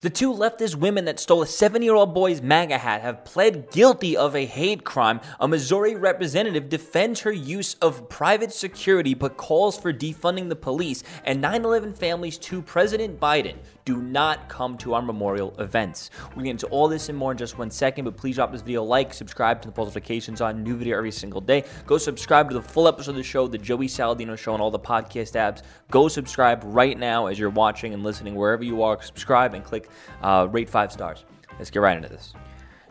The 0.00 0.10
two 0.10 0.32
leftist 0.32 0.76
women 0.76 1.06
that 1.06 1.18
stole 1.18 1.42
a 1.42 1.46
seven 1.48 1.82
year 1.82 1.96
old 1.96 2.14
boy's 2.14 2.40
MAGA 2.40 2.78
hat 2.78 3.02
have 3.02 3.24
pled 3.24 3.68
guilty 3.72 4.16
of 4.16 4.36
a 4.36 4.46
hate 4.46 4.84
crime. 4.84 5.20
A 5.40 5.48
Missouri 5.48 5.96
representative 5.96 6.68
defends 6.68 7.18
her 7.22 7.32
use 7.32 7.74
of 7.82 8.08
private 8.08 8.52
security 8.52 9.14
but 9.14 9.36
calls 9.36 9.76
for 9.76 9.92
defunding 9.92 10.50
the 10.50 10.54
police. 10.54 11.02
And 11.24 11.40
9 11.40 11.64
11 11.64 11.94
families 11.94 12.38
to 12.38 12.62
President 12.62 13.18
Biden 13.18 13.56
do 13.84 13.96
not 13.96 14.48
come 14.48 14.76
to 14.76 14.94
our 14.94 15.02
memorial 15.02 15.52
events. 15.58 16.10
We're 16.28 16.42
getting 16.42 16.50
into 16.50 16.66
all 16.66 16.86
this 16.86 17.08
and 17.08 17.18
more 17.18 17.32
in 17.32 17.38
just 17.38 17.58
one 17.58 17.70
second, 17.70 18.04
but 18.04 18.16
please 18.16 18.36
drop 18.36 18.52
this 18.52 18.60
video 18.60 18.84
like, 18.84 19.12
subscribe 19.12 19.62
to 19.62 19.68
the 19.68 19.72
post 19.72 19.86
notifications 19.86 20.40
on 20.40 20.62
new 20.62 20.76
video 20.76 20.96
every 20.96 21.10
single 21.10 21.40
day. 21.40 21.64
Go 21.86 21.96
subscribe 21.96 22.50
to 22.50 22.54
the 22.54 22.62
full 22.62 22.86
episode 22.86 23.12
of 23.12 23.16
the 23.16 23.22
show, 23.22 23.48
the 23.48 23.56
Joey 23.56 23.88
Saladino 23.88 24.36
Show, 24.36 24.52
on 24.52 24.60
all 24.60 24.70
the 24.70 24.78
podcast 24.78 25.32
apps. 25.32 25.62
Go 25.90 26.06
subscribe 26.06 26.60
right 26.66 26.98
now 26.98 27.26
as 27.26 27.38
you're 27.38 27.48
watching 27.48 27.94
and 27.94 28.04
listening 28.04 28.34
wherever 28.34 28.62
you 28.62 28.82
are. 28.82 29.00
Subscribe 29.02 29.54
and 29.54 29.64
click 29.64 29.87
uh, 30.22 30.48
rate 30.50 30.68
five 30.68 30.92
stars. 30.92 31.24
Let's 31.58 31.70
get 31.70 31.80
right 31.80 31.96
into 31.96 32.08
this. 32.08 32.34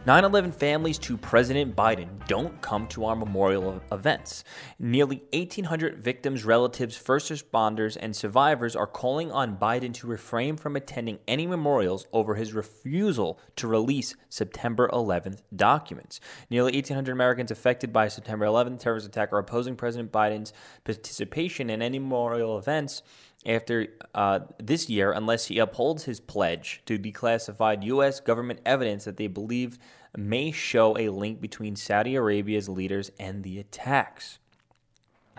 9 0.08 0.24
11 0.24 0.54
families 0.54 0.98
to 1.00 1.18
President 1.18 1.76
Biden 1.76 2.08
don't 2.28 2.62
come 2.62 2.88
to 2.88 3.04
our 3.04 3.16
memorial 3.16 3.82
events. 3.92 4.46
Nearly 4.80 5.22
1,800 5.34 5.98
victims, 5.98 6.46
relatives, 6.46 6.96
first 6.96 7.30
responders, 7.30 7.98
and 8.00 8.16
survivors 8.16 8.74
are 8.74 8.88
calling 8.88 9.34
on 9.34 9.58
Biden 9.58 9.94
to 9.96 10.08
refrain 10.08 10.56
from 10.56 10.78
attending 10.78 11.20
any 11.28 11.46
memorials 11.46 12.08
over 12.14 12.36
his 12.36 12.54
refusal 12.54 13.38
to 13.58 13.68
release 13.68 14.16
September 14.30 14.90
11th 14.94 15.42
documents. 15.54 16.22
Nearly 16.50 16.72
1,800 16.72 17.12
Americans 17.12 17.52
affected 17.52 17.92
by 17.92 18.08
September 18.08 18.46
11th 18.46 18.80
terrorist 18.80 19.08
attack 19.08 19.34
are 19.34 19.40
opposing 19.40 19.76
President 19.76 20.14
Biden's 20.14 20.54
participation 20.86 21.70
in 21.70 21.82
any 21.82 22.00
memorial 22.00 22.58
events 22.58 23.02
after 23.48 23.88
uh, 24.14 24.40
this 24.60 24.90
year 24.90 25.12
unless 25.12 25.46
he 25.46 25.58
upholds 25.58 26.04
his 26.04 26.20
pledge 26.20 26.82
to 26.86 27.00
declassified 27.00 27.84
U.S. 27.86 28.20
government 28.20 28.60
evidence 28.66 29.06
that 29.06 29.18
they 29.18 29.28
believe 29.28 29.80
may 30.16 30.52
show 30.52 30.98
a 30.98 31.10
link 31.10 31.40
between 31.40 31.76
Saudi 31.76 32.16
Arabia's 32.16 32.68
leaders 32.68 33.12
and 33.20 33.44
the 33.44 33.60
attacks. 33.60 34.40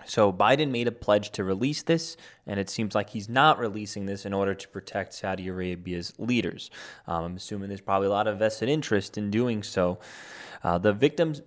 So 0.05 0.33
Biden 0.33 0.71
made 0.71 0.87
a 0.87 0.91
pledge 0.91 1.29
to 1.31 1.43
release 1.43 1.83
this, 1.83 2.17
and 2.47 2.59
it 2.59 2.69
seems 2.69 2.95
like 2.95 3.11
he's 3.11 3.29
not 3.29 3.59
releasing 3.59 4.05
this 4.05 4.25
in 4.25 4.33
order 4.33 4.55
to 4.55 4.67
protect 4.69 5.13
Saudi 5.13 5.47
Arabia's 5.47 6.13
leaders. 6.17 6.71
Um, 7.05 7.25
I'm 7.25 7.35
assuming 7.35 7.67
there's 7.69 7.81
probably 7.81 8.07
a 8.07 8.11
lot 8.11 8.27
of 8.27 8.39
vested 8.39 8.69
interest 8.69 9.17
in 9.17 9.29
doing 9.29 9.61
so. 9.61 9.99
Uh, 10.63 10.77
the 10.77 10.93
victims 10.93 11.41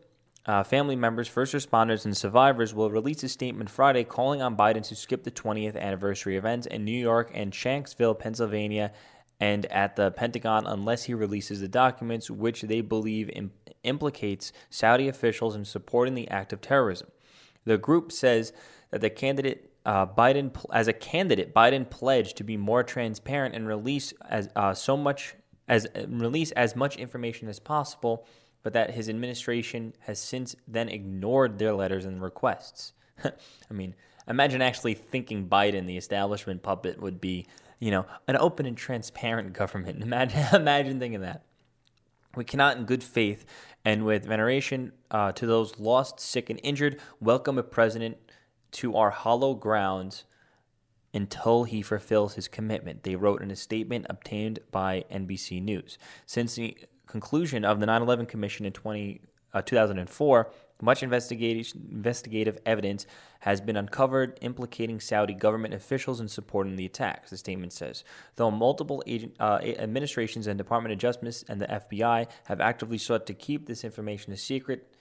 uh, 0.44 0.62
family 0.64 0.96
members, 0.96 1.28
first 1.28 1.54
responders, 1.54 2.04
and 2.04 2.16
survivors 2.16 2.74
will 2.74 2.90
release 2.90 3.22
a 3.22 3.28
statement 3.28 3.70
Friday 3.70 4.02
calling 4.02 4.42
on 4.42 4.56
Biden 4.56 4.86
to 4.88 4.96
skip 4.96 5.22
the 5.22 5.30
20th 5.30 5.76
anniversary 5.76 6.36
events 6.36 6.66
in 6.66 6.84
New 6.84 6.98
York 6.98 7.30
and 7.32 7.52
Shanksville, 7.52 8.18
Pennsylvania, 8.18 8.92
and 9.38 9.66
at 9.66 9.94
the 9.96 10.10
Pentagon 10.10 10.66
unless 10.66 11.04
he 11.04 11.14
releases 11.14 11.60
the 11.60 11.68
documents, 11.68 12.30
which 12.30 12.62
they 12.62 12.80
believe 12.80 13.30
Im- 13.30 13.52
implicates 13.84 14.52
Saudi 14.68 15.08
officials 15.08 15.54
in 15.54 15.64
supporting 15.64 16.14
the 16.14 16.28
act 16.28 16.52
of 16.52 16.60
terrorism. 16.60 17.08
The 17.64 17.78
group 17.78 18.10
says 18.10 18.52
that 18.90 19.00
the 19.00 19.10
candidate 19.10 19.72
uh, 19.84 20.06
Biden, 20.06 20.54
as 20.72 20.86
a 20.86 20.92
candidate, 20.92 21.52
Biden 21.52 21.88
pledged 21.90 22.36
to 22.36 22.44
be 22.44 22.56
more 22.56 22.84
transparent 22.84 23.54
and 23.54 23.66
release 23.66 24.12
as 24.28 24.48
uh, 24.54 24.74
so 24.74 24.96
much 24.96 25.34
as 25.68 25.86
release 26.06 26.52
as 26.52 26.76
much 26.76 26.96
information 26.96 27.48
as 27.48 27.58
possible 27.58 28.26
but 28.62 28.72
that 28.72 28.92
his 28.92 29.08
administration 29.08 29.92
has 30.00 30.18
since 30.18 30.54
then 30.66 30.88
ignored 30.88 31.58
their 31.58 31.72
letters 31.72 32.04
and 32.04 32.22
requests. 32.22 32.92
I 33.24 33.32
mean, 33.72 33.94
imagine 34.28 34.62
actually 34.62 34.94
thinking 34.94 35.48
Biden, 35.48 35.86
the 35.86 35.96
establishment 35.96 36.62
puppet, 36.62 37.00
would 37.00 37.20
be, 37.20 37.46
you 37.78 37.90
know, 37.90 38.06
an 38.28 38.36
open 38.36 38.66
and 38.66 38.76
transparent 38.76 39.52
government. 39.54 40.02
Imagine, 40.02 40.46
imagine 40.54 40.98
thinking 40.98 41.20
that. 41.20 41.44
We 42.34 42.44
cannot, 42.44 42.78
in 42.78 42.84
good 42.84 43.04
faith 43.04 43.44
and 43.84 44.06
with 44.06 44.24
veneration 44.24 44.92
uh, 45.10 45.32
to 45.32 45.46
those 45.46 45.78
lost, 45.78 46.18
sick, 46.18 46.48
and 46.48 46.58
injured, 46.62 46.98
welcome 47.20 47.58
a 47.58 47.62
president 47.62 48.16
to 48.72 48.96
our 48.96 49.10
hollow 49.10 49.54
grounds 49.54 50.24
until 51.14 51.64
he 51.64 51.82
fulfills 51.82 52.34
his 52.34 52.48
commitment, 52.48 53.02
they 53.02 53.16
wrote 53.16 53.42
in 53.42 53.50
a 53.50 53.56
statement 53.56 54.06
obtained 54.08 54.60
by 54.70 55.04
NBC 55.12 55.62
News. 55.62 55.98
Since 56.24 56.54
the 56.54 56.76
conclusion 57.12 57.64
of 57.64 57.78
the 57.78 57.86
9 57.86 58.02
11 58.02 58.26
Commission 58.26 58.66
in 58.66 58.72
20, 58.72 59.20
uh, 59.54 59.62
2004, 59.62 60.50
much 60.80 61.02
investigative 61.04 62.58
evidence 62.66 63.06
has 63.40 63.60
been 63.60 63.76
uncovered 63.76 64.36
implicating 64.40 64.98
Saudi 64.98 65.34
government 65.34 65.74
officials 65.74 66.20
in 66.20 66.26
supporting 66.26 66.74
the 66.74 66.86
attacks, 66.86 67.30
the 67.30 67.36
statement 67.36 67.72
says. 67.72 68.02
Though 68.34 68.50
multiple 68.50 69.02
agent, 69.06 69.36
uh, 69.38 69.60
administrations 69.62 70.48
and 70.48 70.58
Department 70.58 70.92
of 70.92 70.98
Justice 70.98 71.44
and 71.48 71.60
the 71.60 71.66
FBI 71.66 72.26
have 72.46 72.60
actively 72.60 72.98
sought 72.98 73.26
to 73.26 73.34
keep 73.34 73.66
this 73.66 73.84
information 73.84 74.32
a 74.32 74.36
secret, 74.36 74.92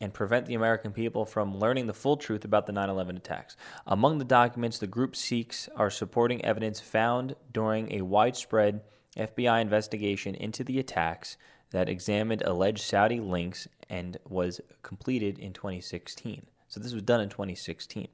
and 0.00 0.12
prevent 0.12 0.46
the 0.46 0.54
American 0.54 0.90
people 0.90 1.24
from 1.24 1.56
learning 1.56 1.86
the 1.86 1.94
full 1.94 2.16
truth 2.16 2.44
about 2.44 2.66
the 2.66 2.72
9 2.72 2.90
11 2.90 3.16
attacks. 3.16 3.56
Among 3.86 4.18
the 4.18 4.24
documents 4.24 4.78
the 4.78 4.88
group 4.88 5.14
seeks 5.14 5.68
are 5.76 5.90
supporting 5.90 6.44
evidence 6.44 6.80
found 6.80 7.36
during 7.52 7.92
a 7.92 8.02
widespread 8.02 8.80
FBI 9.16 9.60
investigation 9.60 10.34
into 10.34 10.64
the 10.64 10.78
attacks 10.78 11.36
that 11.70 11.88
examined 11.88 12.42
alleged 12.42 12.80
Saudi 12.80 13.20
links 13.20 13.66
and 13.88 14.18
was 14.28 14.60
completed 14.82 15.38
in 15.38 15.52
2016. 15.52 16.46
So 16.68 16.80
this 16.80 16.92
was 16.92 17.02
done 17.02 17.20
in 17.20 17.28
2016. 17.28 18.08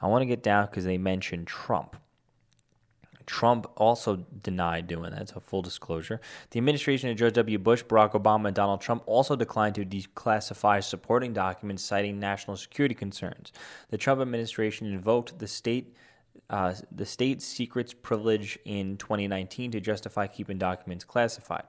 I 0.00 0.06
want 0.06 0.22
to 0.22 0.26
get 0.26 0.42
down 0.42 0.66
because 0.66 0.84
they 0.84 0.98
mentioned 0.98 1.46
Trump. 1.46 1.96
Trump 3.26 3.66
also 3.76 4.16
denied 4.42 4.86
doing 4.86 5.10
that, 5.10 5.30
so 5.30 5.40
full 5.40 5.62
disclosure. 5.62 6.20
The 6.50 6.58
administration 6.58 7.08
of 7.08 7.16
George 7.16 7.32
W. 7.34 7.58
Bush, 7.58 7.82
Barack 7.82 8.12
Obama, 8.12 8.48
and 8.48 8.54
Donald 8.54 8.80
Trump 8.80 9.02
also 9.06 9.34
declined 9.34 9.74
to 9.76 9.84
declassify 9.84 10.82
supporting 10.84 11.32
documents 11.32 11.82
citing 11.82 12.18
national 12.20 12.56
security 12.56 12.94
concerns. 12.94 13.52
The 13.88 13.98
Trump 13.98 14.20
administration 14.20 14.92
invoked 14.92 15.38
the 15.38 15.48
state 15.48 15.96
uh, 16.50 16.74
the 16.92 17.06
state 17.06 17.42
secrets 17.42 17.94
privilege 17.94 18.58
in 18.64 18.96
2019 18.96 19.70
to 19.72 19.80
justify 19.80 20.26
keeping 20.26 20.58
documents 20.58 21.04
classified. 21.04 21.64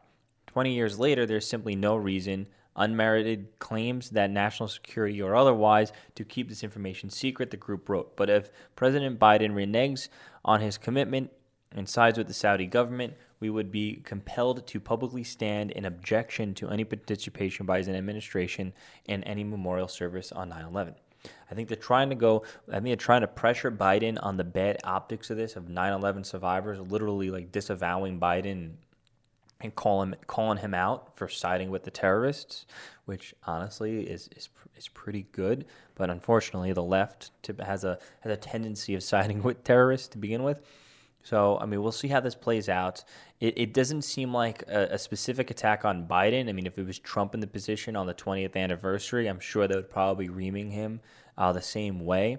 20 0.47 0.73
years 0.73 0.99
later, 0.99 1.25
there's 1.25 1.47
simply 1.47 1.75
no 1.75 1.95
reason, 1.95 2.47
unmerited 2.75 3.47
claims 3.59 4.09
that 4.11 4.29
national 4.29 4.69
security 4.69 5.21
or 5.21 5.35
otherwise, 5.35 5.91
to 6.15 6.23
keep 6.23 6.49
this 6.49 6.63
information 6.63 7.09
secret, 7.09 7.51
the 7.51 7.57
group 7.57 7.87
wrote. 7.89 8.15
But 8.15 8.29
if 8.29 8.51
President 8.75 9.19
Biden 9.19 9.51
reneges 9.51 10.09
on 10.43 10.61
his 10.61 10.77
commitment 10.77 11.31
and 11.71 11.87
sides 11.87 12.17
with 12.17 12.27
the 12.27 12.33
Saudi 12.33 12.67
government, 12.67 13.13
we 13.39 13.49
would 13.49 13.71
be 13.71 14.01
compelled 14.05 14.65
to 14.67 14.79
publicly 14.79 15.23
stand 15.23 15.71
in 15.71 15.85
objection 15.85 16.53
to 16.55 16.69
any 16.69 16.83
participation 16.83 17.65
by 17.65 17.77
his 17.77 17.89
administration 17.89 18.73
in 19.05 19.23
any 19.23 19.43
memorial 19.43 19.87
service 19.87 20.31
on 20.31 20.49
9 20.49 20.65
11. 20.65 20.95
I 21.49 21.55
think 21.55 21.67
they're 21.67 21.77
trying 21.77 22.09
to 22.09 22.15
go. 22.15 22.43
I 22.69 22.73
think 22.73 22.85
they're 22.85 22.95
trying 22.95 23.21
to 23.21 23.27
pressure 23.27 23.71
Biden 23.71 24.17
on 24.21 24.37
the 24.37 24.43
bad 24.43 24.77
optics 24.83 25.29
of 25.29 25.37
this 25.37 25.55
of 25.55 25.65
9/11 25.65 26.25
survivors, 26.25 26.79
literally 26.79 27.29
like 27.29 27.51
disavowing 27.51 28.19
Biden 28.19 28.73
and 29.61 29.75
calling 29.75 30.15
calling 30.27 30.57
him 30.57 30.73
out 30.73 31.15
for 31.17 31.27
siding 31.27 31.69
with 31.69 31.83
the 31.83 31.91
terrorists, 31.91 32.65
which 33.05 33.33
honestly 33.45 34.09
is 34.09 34.29
is 34.35 34.49
is 34.75 34.87
pretty 34.89 35.27
good. 35.31 35.65
But 35.95 36.09
unfortunately, 36.09 36.73
the 36.73 36.83
left 36.83 37.31
has 37.59 37.83
a 37.83 37.99
has 38.21 38.31
a 38.31 38.37
tendency 38.37 38.95
of 38.95 39.03
siding 39.13 39.43
with 39.43 39.63
terrorists 39.63 40.07
to 40.09 40.17
begin 40.17 40.43
with. 40.43 40.61
So, 41.25 41.57
I 41.59 41.65
mean, 41.65 41.81
we'll 41.81 41.91
see 41.91 42.07
how 42.07 42.19
this 42.19 42.35
plays 42.35 42.69
out. 42.69 43.03
It, 43.39 43.57
it 43.57 43.73
doesn't 43.73 44.03
seem 44.03 44.31
like 44.31 44.61
a, 44.67 44.89
a, 44.91 44.99
specific 44.99 45.49
attack 45.49 45.83
on 45.83 46.07
Biden. 46.07 46.47
I 46.49 46.51
mean, 46.51 46.67
if 46.67 46.77
it 46.77 46.85
was 46.85 46.99
Trump 46.99 47.33
in 47.33 47.39
the 47.39 47.47
position 47.47 47.95
on 47.95 48.05
the 48.05 48.13
20th 48.13 48.55
anniversary, 48.55 49.25
I'm 49.25 49.39
sure 49.39 49.67
they 49.67 49.75
would 49.75 49.89
probably 49.89 50.29
reaming 50.29 50.69
him 50.69 51.01
uh, 51.35 51.51
the 51.51 51.63
same 51.63 52.05
way. 52.05 52.37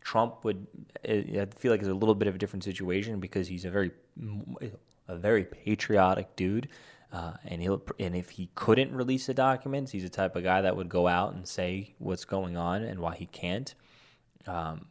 Trump 0.00 0.46
would, 0.46 0.66
I 1.06 1.46
feel 1.58 1.72
like, 1.72 1.80
it's 1.80 1.90
a 1.90 1.94
little 1.94 2.14
bit 2.14 2.26
of 2.26 2.34
a 2.34 2.38
different 2.38 2.64
situation 2.64 3.20
because 3.20 3.48
he's 3.48 3.66
a 3.66 3.70
very, 3.70 3.90
a 5.08 5.16
very 5.16 5.44
patriotic 5.44 6.34
dude. 6.34 6.70
Uh, 7.12 7.34
and 7.44 7.60
he'll 7.60 7.82
and 7.98 8.16
if 8.16 8.30
he 8.30 8.48
couldn't 8.54 8.94
release 8.94 9.26
the 9.26 9.34
documents, 9.34 9.92
he's 9.92 10.04
the 10.04 10.08
type 10.08 10.36
of 10.36 10.42
guy 10.42 10.62
that 10.62 10.74
would 10.74 10.88
go 10.88 11.06
out 11.06 11.34
and 11.34 11.46
say 11.46 11.94
what's 11.98 12.24
going 12.24 12.56
on 12.56 12.82
and 12.82 12.98
why 12.98 13.14
he 13.14 13.26
can't. 13.26 13.74
Um, 14.46 14.86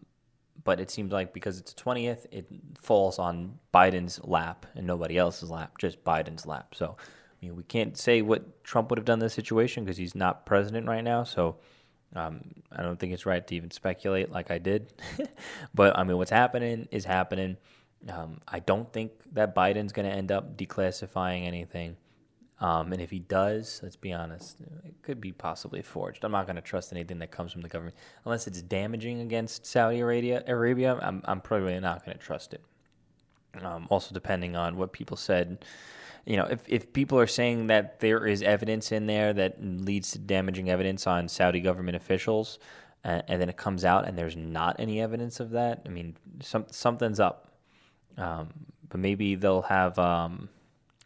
but 0.63 0.79
it 0.79 0.91
seems 0.91 1.11
like 1.11 1.33
because 1.33 1.59
it's 1.59 1.73
the 1.73 1.81
20th, 1.81 2.25
it 2.31 2.45
falls 2.79 3.19
on 3.19 3.57
Biden's 3.73 4.19
lap 4.23 4.65
and 4.75 4.85
nobody 4.85 5.17
else's 5.17 5.49
lap, 5.49 5.77
just 5.77 6.03
Biden's 6.03 6.45
lap. 6.45 6.75
So, 6.75 6.97
I 6.99 7.45
mean, 7.45 7.55
we 7.55 7.63
can't 7.63 7.97
say 7.97 8.21
what 8.21 8.63
Trump 8.63 8.89
would 8.89 8.99
have 8.99 9.05
done 9.05 9.19
in 9.19 9.25
this 9.25 9.33
situation 9.33 9.83
because 9.83 9.97
he's 9.97 10.15
not 10.15 10.45
president 10.45 10.87
right 10.87 11.03
now. 11.03 11.23
So, 11.23 11.57
um, 12.15 12.41
I 12.71 12.83
don't 12.83 12.99
think 12.99 13.13
it's 13.13 13.25
right 13.25 13.45
to 13.47 13.55
even 13.55 13.71
speculate 13.71 14.31
like 14.31 14.51
I 14.51 14.57
did. 14.57 14.93
but, 15.73 15.97
I 15.97 16.03
mean, 16.03 16.17
what's 16.17 16.31
happening 16.31 16.87
is 16.91 17.05
happening. 17.05 17.57
Um, 18.09 18.41
I 18.47 18.59
don't 18.59 18.91
think 18.91 19.11
that 19.33 19.55
Biden's 19.55 19.93
going 19.93 20.09
to 20.09 20.15
end 20.15 20.31
up 20.31 20.57
declassifying 20.57 21.45
anything. 21.45 21.95
Um, 22.61 22.93
and 22.93 23.01
if 23.01 23.09
he 23.09 23.17
does, 23.17 23.79
let's 23.81 23.95
be 23.95 24.13
honest, 24.13 24.57
it 24.85 24.93
could 25.01 25.19
be 25.19 25.31
possibly 25.31 25.81
forged. 25.81 26.23
I'm 26.23 26.31
not 26.31 26.45
going 26.45 26.57
to 26.57 26.61
trust 26.61 26.93
anything 26.93 27.17
that 27.19 27.31
comes 27.31 27.51
from 27.51 27.61
the 27.61 27.67
government 27.67 27.95
unless 28.23 28.45
it's 28.45 28.61
damaging 28.61 29.19
against 29.21 29.65
Saudi 29.65 29.99
Arabia. 29.99 30.43
Arabia, 30.45 30.99
I'm, 31.01 31.23
I'm 31.25 31.41
probably 31.41 31.79
not 31.79 32.05
going 32.05 32.15
to 32.15 32.23
trust 32.23 32.53
it. 32.53 32.61
Um, 33.63 33.87
also, 33.89 34.13
depending 34.13 34.55
on 34.55 34.77
what 34.77 34.93
people 34.93 35.17
said, 35.17 35.65
you 36.25 36.37
know, 36.37 36.45
if, 36.45 36.61
if 36.67 36.93
people 36.93 37.19
are 37.19 37.27
saying 37.27 37.65
that 37.67 37.99
there 37.99 38.27
is 38.27 38.43
evidence 38.43 38.91
in 38.91 39.07
there 39.07 39.33
that 39.33 39.57
leads 39.59 40.11
to 40.11 40.19
damaging 40.19 40.69
evidence 40.69 41.07
on 41.07 41.27
Saudi 41.27 41.61
government 41.61 41.95
officials, 41.95 42.59
uh, 43.03 43.23
and 43.27 43.41
then 43.41 43.49
it 43.49 43.57
comes 43.57 43.83
out 43.83 44.07
and 44.07 44.15
there's 44.15 44.35
not 44.35 44.75
any 44.77 45.01
evidence 45.01 45.39
of 45.39 45.49
that, 45.49 45.81
I 45.87 45.89
mean, 45.89 46.15
some, 46.43 46.67
something's 46.69 47.19
up. 47.19 47.47
Um, 48.17 48.49
but 48.87 48.99
maybe 48.99 49.33
they'll 49.33 49.63
have 49.63 49.97
um, 49.97 50.49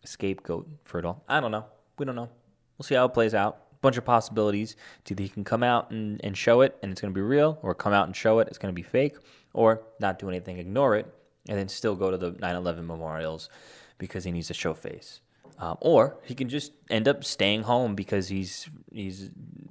scapegoat 0.06 0.68
for 0.84 1.00
it 1.00 1.06
all. 1.06 1.24
I 1.28 1.40
don't 1.40 1.52
know. 1.52 1.66
We 1.98 2.06
don't 2.06 2.16
know. 2.16 2.30
We'll 2.78 2.84
see 2.84 2.96
how 2.96 3.06
it 3.06 3.14
plays 3.14 3.34
out. 3.34 3.82
Bunch 3.82 3.98
of 3.98 4.06
possibilities. 4.06 4.76
It's 5.02 5.12
either 5.12 5.24
he 5.24 5.30
can 5.30 5.44
come 5.44 5.64
out 5.64 5.92
and, 5.92 6.20
and 6.24 6.38
show 6.38 6.62
it 6.62 6.78
and 6.82 6.92
it's 6.92 7.02
going 7.02 7.14
to 7.14 7.16
be 7.16 7.22
real, 7.22 7.60
or 7.62 7.76
come 7.76 7.94
out 7.94 8.08
and 8.08 8.16
show 8.16 8.40
it, 8.40 8.48
it's 8.48 8.58
going 8.58 8.74
to 8.74 8.76
be 8.76 8.82
fake, 8.82 9.16
or 9.54 9.84
not 10.00 10.20
do 10.20 10.28
anything, 10.30 10.58
ignore 10.58 10.96
it, 10.96 11.14
and 11.48 11.58
then 11.58 11.68
still 11.68 11.96
go 11.96 12.12
to 12.12 12.18
the 12.18 12.32
9 12.32 12.56
11 12.56 12.86
memorials 12.86 13.50
because 13.98 14.24
he 14.24 14.32
needs 14.32 14.48
to 14.48 14.54
show 14.54 14.74
face. 14.74 15.22
Um, 15.58 15.78
or 15.80 16.18
he 16.24 16.36
can 16.36 16.50
just 16.50 16.74
end 16.90 17.08
up 17.08 17.24
staying 17.24 17.64
home 17.64 17.96
because 17.96 18.28
he's 18.28 18.68
he's 18.92 19.30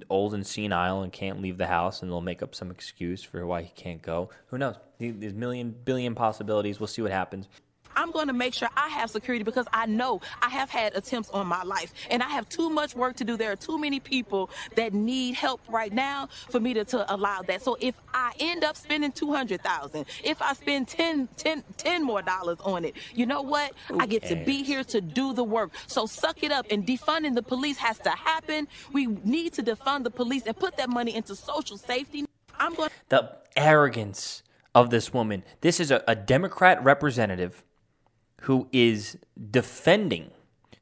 old 0.09 0.33
and 0.33 0.45
senile 0.45 1.03
and 1.03 1.11
can't 1.11 1.41
leave 1.41 1.57
the 1.57 1.67
house, 1.67 2.01
and 2.01 2.11
they'll 2.11 2.21
make 2.21 2.41
up 2.41 2.55
some 2.55 2.71
excuse 2.71 3.21
for 3.21 3.45
why 3.45 3.61
he 3.61 3.71
can't 3.75 4.01
go. 4.01 4.29
Who 4.47 4.57
knows? 4.57 4.75
There's 4.97 5.33
million 5.33 5.75
billion 5.85 6.15
possibilities. 6.15 6.79
We'll 6.79 6.87
see 6.87 7.03
what 7.03 7.11
happens. 7.11 7.47
I'm 7.95 8.11
going 8.11 8.27
to 8.27 8.33
make 8.33 8.53
sure 8.53 8.69
I 8.75 8.89
have 8.89 9.09
security 9.09 9.43
because 9.43 9.67
I 9.73 9.85
know 9.85 10.21
I 10.41 10.49
have 10.49 10.69
had 10.69 10.95
attempts 10.95 11.29
on 11.29 11.47
my 11.47 11.63
life 11.63 11.93
and 12.09 12.21
I 12.21 12.29
have 12.29 12.47
too 12.49 12.69
much 12.69 12.95
work 12.95 13.15
to 13.17 13.23
do. 13.23 13.37
There 13.37 13.51
are 13.51 13.55
too 13.55 13.77
many 13.77 13.99
people 13.99 14.49
that 14.75 14.93
need 14.93 15.35
help 15.35 15.61
right 15.69 15.91
now 15.93 16.27
for 16.49 16.59
me 16.59 16.73
to, 16.73 16.85
to 16.85 17.13
allow 17.13 17.41
that. 17.43 17.61
So 17.61 17.77
if 17.79 17.95
I 18.13 18.33
end 18.39 18.63
up 18.63 18.75
spending 18.75 19.11
200,000, 19.11 20.05
if 20.23 20.41
I 20.41 20.53
spend 20.53 20.87
10, 20.87 21.27
10, 21.37 21.63
10 21.77 22.03
more 22.03 22.21
dollars 22.21 22.57
on 22.61 22.85
it, 22.85 22.95
you 23.13 23.25
know 23.25 23.41
what? 23.41 23.73
Who 23.87 23.99
I 23.99 24.05
get 24.05 24.23
cares? 24.23 24.39
to 24.39 24.45
be 24.45 24.63
here 24.63 24.83
to 24.85 25.01
do 25.01 25.33
the 25.33 25.43
work. 25.43 25.71
So 25.87 26.05
suck 26.05 26.43
it 26.43 26.51
up 26.51 26.67
and 26.71 26.85
defunding 26.85 27.35
the 27.35 27.43
police 27.43 27.77
has 27.77 27.97
to 27.99 28.09
happen. 28.09 28.67
We 28.93 29.07
need 29.07 29.53
to 29.53 29.63
defund 29.63 30.03
the 30.03 30.11
police 30.11 30.43
and 30.45 30.57
put 30.57 30.77
that 30.77 30.89
money 30.89 31.15
into 31.15 31.35
social 31.35 31.77
safety. 31.77 32.25
I'm 32.59 32.73
going 32.73 32.89
The 33.09 33.37
arrogance 33.55 34.43
of 34.73 34.89
this 34.89 35.13
woman. 35.13 35.43
This 35.61 35.79
is 35.79 35.91
a, 35.91 36.03
a 36.07 36.15
Democrat 36.15 36.83
representative 36.83 37.63
who 38.45 38.67
is 38.71 39.17
defending. 39.51 40.29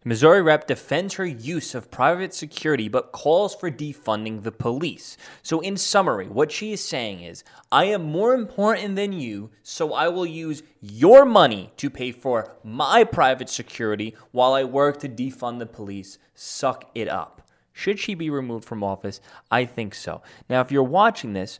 Missouri 0.03 0.41
rep 0.41 0.67
defends 0.67 1.13
her 1.13 1.25
use 1.25 1.73
of 1.73 1.89
private 1.89 2.33
security 2.33 2.89
but 2.89 3.13
calls 3.13 3.55
for 3.55 3.71
defunding 3.71 4.43
the 4.43 4.51
police. 4.51 5.15
So, 5.43 5.61
in 5.61 5.77
summary, 5.77 6.27
what 6.27 6.51
she 6.51 6.73
is 6.73 6.83
saying 6.83 7.21
is 7.21 7.45
I 7.71 7.85
am 7.85 8.03
more 8.03 8.33
important 8.33 8.97
than 8.97 9.13
you, 9.13 9.49
so 9.61 9.93
I 9.93 10.09
will 10.09 10.25
use 10.25 10.61
your 10.81 11.23
money 11.23 11.71
to 11.77 11.89
pay 11.89 12.11
for 12.11 12.57
my 12.65 13.05
private 13.05 13.47
security 13.47 14.13
while 14.31 14.53
I 14.53 14.65
work 14.65 14.99
to 14.99 15.07
defund 15.07 15.59
the 15.59 15.65
police. 15.65 16.17
Suck 16.35 16.91
it 16.93 17.07
up. 17.07 17.49
Should 17.71 17.97
she 17.97 18.13
be 18.13 18.29
removed 18.29 18.65
from 18.65 18.83
office? 18.83 19.21
I 19.49 19.63
think 19.63 19.95
so. 19.95 20.21
Now, 20.49 20.59
if 20.59 20.69
you're 20.69 20.83
watching 20.83 21.31
this, 21.31 21.59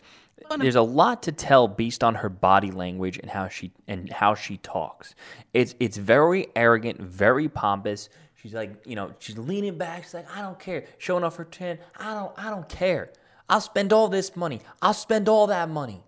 there's 0.58 0.76
a 0.76 0.82
lot 0.82 1.24
to 1.24 1.32
tell 1.32 1.68
based 1.68 2.04
on 2.04 2.16
her 2.16 2.30
body 2.30 2.72
language 2.72 3.18
and 3.18 3.30
how 3.30 3.48
she 3.48 3.72
and 3.88 4.10
how 4.12 4.36
she 4.36 4.58
talks. 4.58 5.16
It's 5.54 5.76
it's 5.80 5.98
very 5.98 6.48
arrogant, 6.56 7.00
very 7.02 7.48
pompous. 7.48 8.10
She's 8.36 8.54
like, 8.54 8.86
you 8.86 8.96
know, 8.96 9.14
she's 9.20 9.38
leaning 9.38 9.78
back. 9.78 10.04
She's 10.04 10.14
like, 10.14 10.30
I 10.36 10.42
don't 10.42 10.60
care. 10.60 10.86
Showing 10.98 11.24
off 11.24 11.38
her 11.38 11.46
chin. 11.46 11.80
I 11.98 12.14
don't 12.14 12.34
I 12.38 12.50
don't 12.50 12.68
care. 12.68 13.12
I'll 13.50 13.62
spend 13.62 13.94
all 13.94 14.08
this 14.08 14.36
money. 14.36 14.62
I'll 14.82 14.94
spend 14.94 15.30
all 15.30 15.48
that 15.48 15.70
money. 15.70 16.04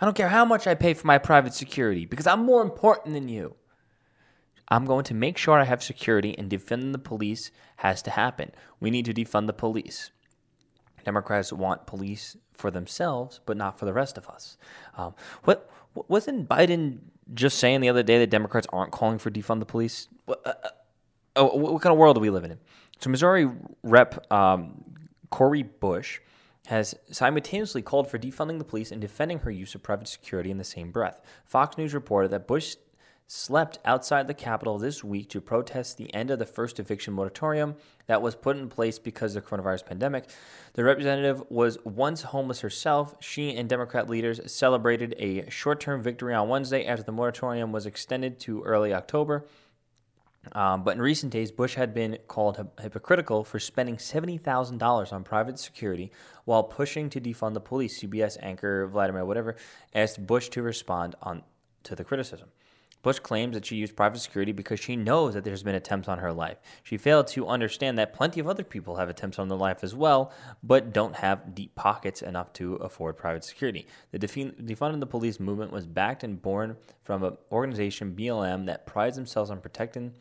I 0.00 0.06
don't 0.06 0.16
care 0.16 0.28
how 0.28 0.44
much 0.44 0.66
I 0.66 0.74
pay 0.74 0.94
for 0.94 1.06
my 1.06 1.18
private 1.18 1.52
security 1.52 2.06
because 2.06 2.26
I'm 2.26 2.44
more 2.44 2.62
important 2.62 3.14
than 3.14 3.28
you. 3.28 3.56
I'm 4.68 4.86
going 4.86 5.04
to 5.04 5.14
make 5.14 5.36
sure 5.36 5.58
I 5.58 5.64
have 5.64 5.82
security 5.82 6.36
and 6.38 6.48
defunding 6.48 6.92
the 6.92 6.98
police 6.98 7.50
has 7.76 8.02
to 8.02 8.10
happen. 8.10 8.52
We 8.78 8.90
need 8.90 9.04
to 9.06 9.12
defund 9.12 9.46
the 9.48 9.52
police. 9.52 10.12
Democrats 11.04 11.52
want 11.52 11.86
police 11.86 12.36
for 12.52 12.70
themselves, 12.70 13.40
but 13.46 13.56
not 13.56 13.78
for 13.78 13.84
the 13.84 13.92
rest 13.92 14.18
of 14.18 14.28
us. 14.28 14.56
Um, 14.96 15.14
what 15.44 15.70
wasn't 16.08 16.48
Biden 16.48 16.98
just 17.34 17.58
saying 17.58 17.80
the 17.80 17.88
other 17.88 18.02
day 18.02 18.18
that 18.18 18.30
Democrats 18.30 18.66
aren't 18.72 18.92
calling 18.92 19.18
for 19.18 19.30
defund 19.30 19.60
the 19.60 19.66
police? 19.66 20.08
What, 20.26 20.40
uh, 20.44 20.54
uh 20.62 20.68
oh, 21.36 21.56
what 21.56 21.82
kind 21.82 21.92
of 21.92 21.98
world 21.98 22.16
do 22.16 22.20
we 22.20 22.30
live 22.30 22.44
in? 22.44 22.58
So 22.98 23.10
Missouri 23.10 23.50
Rep 23.82 24.30
um, 24.32 24.84
Cori 25.30 25.62
Bush 25.62 26.20
has 26.66 26.94
simultaneously 27.10 27.82
called 27.82 28.08
for 28.08 28.18
defunding 28.18 28.58
the 28.58 28.64
police 28.64 28.92
and 28.92 29.00
defending 29.00 29.40
her 29.40 29.50
use 29.50 29.74
of 29.74 29.82
private 29.82 30.06
security 30.06 30.50
in 30.50 30.58
the 30.58 30.64
same 30.64 30.92
breath. 30.92 31.20
Fox 31.44 31.76
News 31.78 31.94
reported 31.94 32.30
that 32.30 32.46
Bush 32.46 32.76
slept 33.32 33.78
outside 33.84 34.26
the 34.26 34.34
Capitol 34.34 34.76
this 34.76 35.04
week 35.04 35.28
to 35.28 35.40
protest 35.40 35.96
the 35.96 36.12
end 36.12 36.32
of 36.32 36.40
the 36.40 36.44
first 36.44 36.80
eviction 36.80 37.14
moratorium 37.14 37.76
that 38.08 38.20
was 38.20 38.34
put 38.34 38.56
in 38.56 38.68
place 38.68 38.98
because 38.98 39.36
of 39.36 39.44
the 39.44 39.48
coronavirus 39.48 39.86
pandemic. 39.86 40.24
The 40.72 40.82
representative 40.82 41.40
was 41.48 41.78
once 41.84 42.22
homeless 42.22 42.58
herself. 42.58 43.14
She 43.20 43.54
and 43.54 43.68
Democrat 43.68 44.10
leaders 44.10 44.40
celebrated 44.52 45.14
a 45.16 45.48
short 45.48 45.78
term 45.78 46.02
victory 46.02 46.34
on 46.34 46.48
Wednesday 46.48 46.84
after 46.84 47.04
the 47.04 47.12
moratorium 47.12 47.70
was 47.70 47.86
extended 47.86 48.40
to 48.40 48.64
early 48.64 48.92
October. 48.92 49.46
Um, 50.50 50.82
but 50.82 50.96
in 50.96 51.00
recent 51.00 51.32
days, 51.32 51.52
Bush 51.52 51.76
had 51.76 51.94
been 51.94 52.18
called 52.26 52.68
hypocritical 52.80 53.44
for 53.44 53.60
spending 53.60 53.96
$70,000 53.96 55.12
on 55.12 55.22
private 55.22 55.60
security 55.60 56.10
while 56.46 56.64
pushing 56.64 57.08
to 57.10 57.20
defund 57.20 57.54
the 57.54 57.60
police. 57.60 58.02
CBS 58.02 58.38
anchor 58.42 58.88
Vladimir 58.88 59.24
whatever 59.24 59.54
asked 59.94 60.26
Bush 60.26 60.48
to 60.48 60.62
respond 60.62 61.14
on 61.22 61.44
to 61.84 61.94
the 61.94 62.02
criticism. 62.02 62.48
Bush 63.02 63.18
claims 63.18 63.54
that 63.54 63.64
she 63.64 63.76
used 63.76 63.96
private 63.96 64.18
security 64.18 64.52
because 64.52 64.78
she 64.78 64.94
knows 64.94 65.34
that 65.34 65.44
there's 65.44 65.62
been 65.62 65.74
attempts 65.74 66.08
on 66.08 66.18
her 66.18 66.32
life. 66.32 66.58
She 66.82 66.98
failed 66.98 67.28
to 67.28 67.46
understand 67.46 67.98
that 67.98 68.12
plenty 68.12 68.40
of 68.40 68.48
other 68.48 68.64
people 68.64 68.96
have 68.96 69.08
attempts 69.08 69.38
on 69.38 69.48
their 69.48 69.56
life 69.58 69.82
as 69.82 69.94
well, 69.94 70.32
but 70.62 70.92
don't 70.92 71.16
have 71.16 71.54
deep 71.54 71.74
pockets 71.74 72.20
enough 72.20 72.52
to 72.54 72.74
afford 72.76 73.16
private 73.16 73.44
security. 73.44 73.86
The 74.12 74.18
defunding 74.18 75.00
the 75.00 75.06
police 75.06 75.40
movement 75.40 75.72
was 75.72 75.86
backed 75.86 76.24
and 76.24 76.40
born 76.40 76.76
from 77.02 77.24
an 77.24 77.36
organization, 77.50 78.14
BLM, 78.14 78.66
that 78.66 78.86
prides 78.86 79.16
themselves 79.16 79.50
on 79.50 79.60
protecting 79.60 80.12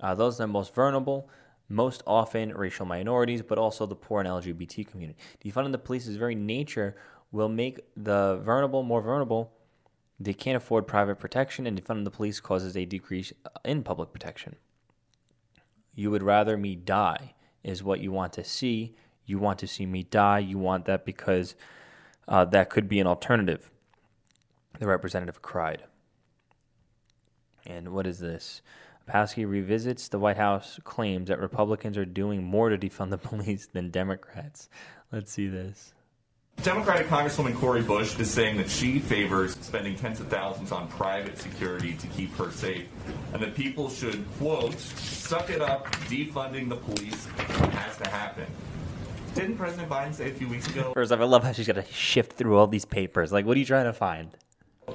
uh, 0.00 0.14
those 0.14 0.38
that 0.38 0.44
are 0.44 0.48
most 0.48 0.74
vulnerable, 0.74 1.28
most 1.68 2.02
often 2.06 2.54
racial 2.54 2.86
minorities, 2.86 3.42
but 3.42 3.58
also 3.58 3.86
the 3.86 3.96
poor 3.96 4.20
and 4.20 4.28
LGBT 4.28 4.86
community. 4.86 5.18
Defunding 5.44 5.72
the 5.72 5.78
police's 5.78 6.16
very 6.16 6.34
nature 6.34 6.96
will 7.32 7.48
make 7.48 7.80
the 7.96 8.40
vulnerable 8.42 8.82
more 8.82 9.02
vulnerable 9.02 9.52
they 10.20 10.34
can't 10.34 10.56
afford 10.56 10.86
private 10.86 11.18
protection, 11.18 11.66
and 11.66 11.80
defunding 11.80 12.04
the 12.04 12.10
police 12.10 12.40
causes 12.40 12.76
a 12.76 12.84
decrease 12.84 13.32
in 13.64 13.82
public 13.82 14.12
protection. 14.12 14.56
You 15.94 16.10
would 16.10 16.22
rather 16.22 16.56
me 16.56 16.74
die, 16.74 17.34
is 17.62 17.82
what 17.82 18.00
you 18.00 18.10
want 18.12 18.32
to 18.34 18.44
see. 18.44 18.94
You 19.26 19.38
want 19.38 19.58
to 19.60 19.66
see 19.66 19.86
me 19.86 20.02
die. 20.02 20.38
You 20.40 20.58
want 20.58 20.86
that 20.86 21.04
because 21.04 21.54
uh, 22.26 22.44
that 22.46 22.70
could 22.70 22.88
be 22.88 23.00
an 23.00 23.06
alternative. 23.06 23.70
The 24.78 24.86
representative 24.86 25.42
cried. 25.42 25.84
And 27.66 27.90
what 27.90 28.06
is 28.06 28.18
this? 28.18 28.62
Psaki 29.08 29.48
revisits 29.48 30.08
the 30.08 30.18
White 30.18 30.36
House 30.36 30.78
claims 30.84 31.28
that 31.28 31.40
Republicans 31.40 31.96
are 31.96 32.04
doing 32.04 32.42
more 32.42 32.68
to 32.68 32.78
defund 32.78 33.10
the 33.10 33.18
police 33.28 33.66
than 33.66 33.90
Democrats. 33.90 34.68
Let's 35.12 35.32
see 35.32 35.48
this. 35.48 35.94
Democratic 36.62 37.06
Congresswoman 37.06 37.54
Cori 37.54 37.82
Bush 37.82 38.18
is 38.18 38.28
saying 38.28 38.56
that 38.56 38.68
she 38.68 38.98
favors 38.98 39.56
spending 39.60 39.94
tens 39.94 40.18
of 40.18 40.26
thousands 40.26 40.72
on 40.72 40.88
private 40.88 41.38
security 41.38 41.94
to 41.94 42.08
keep 42.08 42.34
her 42.36 42.50
safe, 42.50 42.88
and 43.32 43.40
that 43.40 43.54
people 43.54 43.88
should, 43.88 44.24
quote, 44.38 44.76
suck 44.78 45.50
it 45.50 45.62
up, 45.62 45.86
defunding 46.06 46.68
the 46.68 46.74
police 46.76 47.26
has 47.26 47.96
to 47.98 48.08
happen. 48.08 48.46
Didn't 49.36 49.56
President 49.56 49.88
Biden 49.88 50.12
say 50.12 50.30
a 50.30 50.34
few 50.34 50.48
weeks 50.48 50.66
ago? 50.66 50.92
First 50.94 51.12
off, 51.12 51.20
I 51.20 51.24
love 51.24 51.44
how 51.44 51.52
she's 51.52 51.68
got 51.68 51.76
to 51.76 51.84
shift 51.92 52.32
through 52.32 52.56
all 52.56 52.66
these 52.66 52.84
papers. 52.84 53.30
Like, 53.30 53.46
what 53.46 53.56
are 53.56 53.60
you 53.60 53.66
trying 53.66 53.84
to 53.84 53.92
find? 53.92 54.30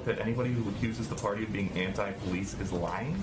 That 0.04 0.18
anybody 0.18 0.52
who 0.52 0.68
accuses 0.68 1.08
the 1.08 1.14
party 1.14 1.44
of 1.44 1.52
being 1.52 1.70
anti 1.76 2.12
police 2.12 2.54
is 2.60 2.72
lying? 2.72 3.22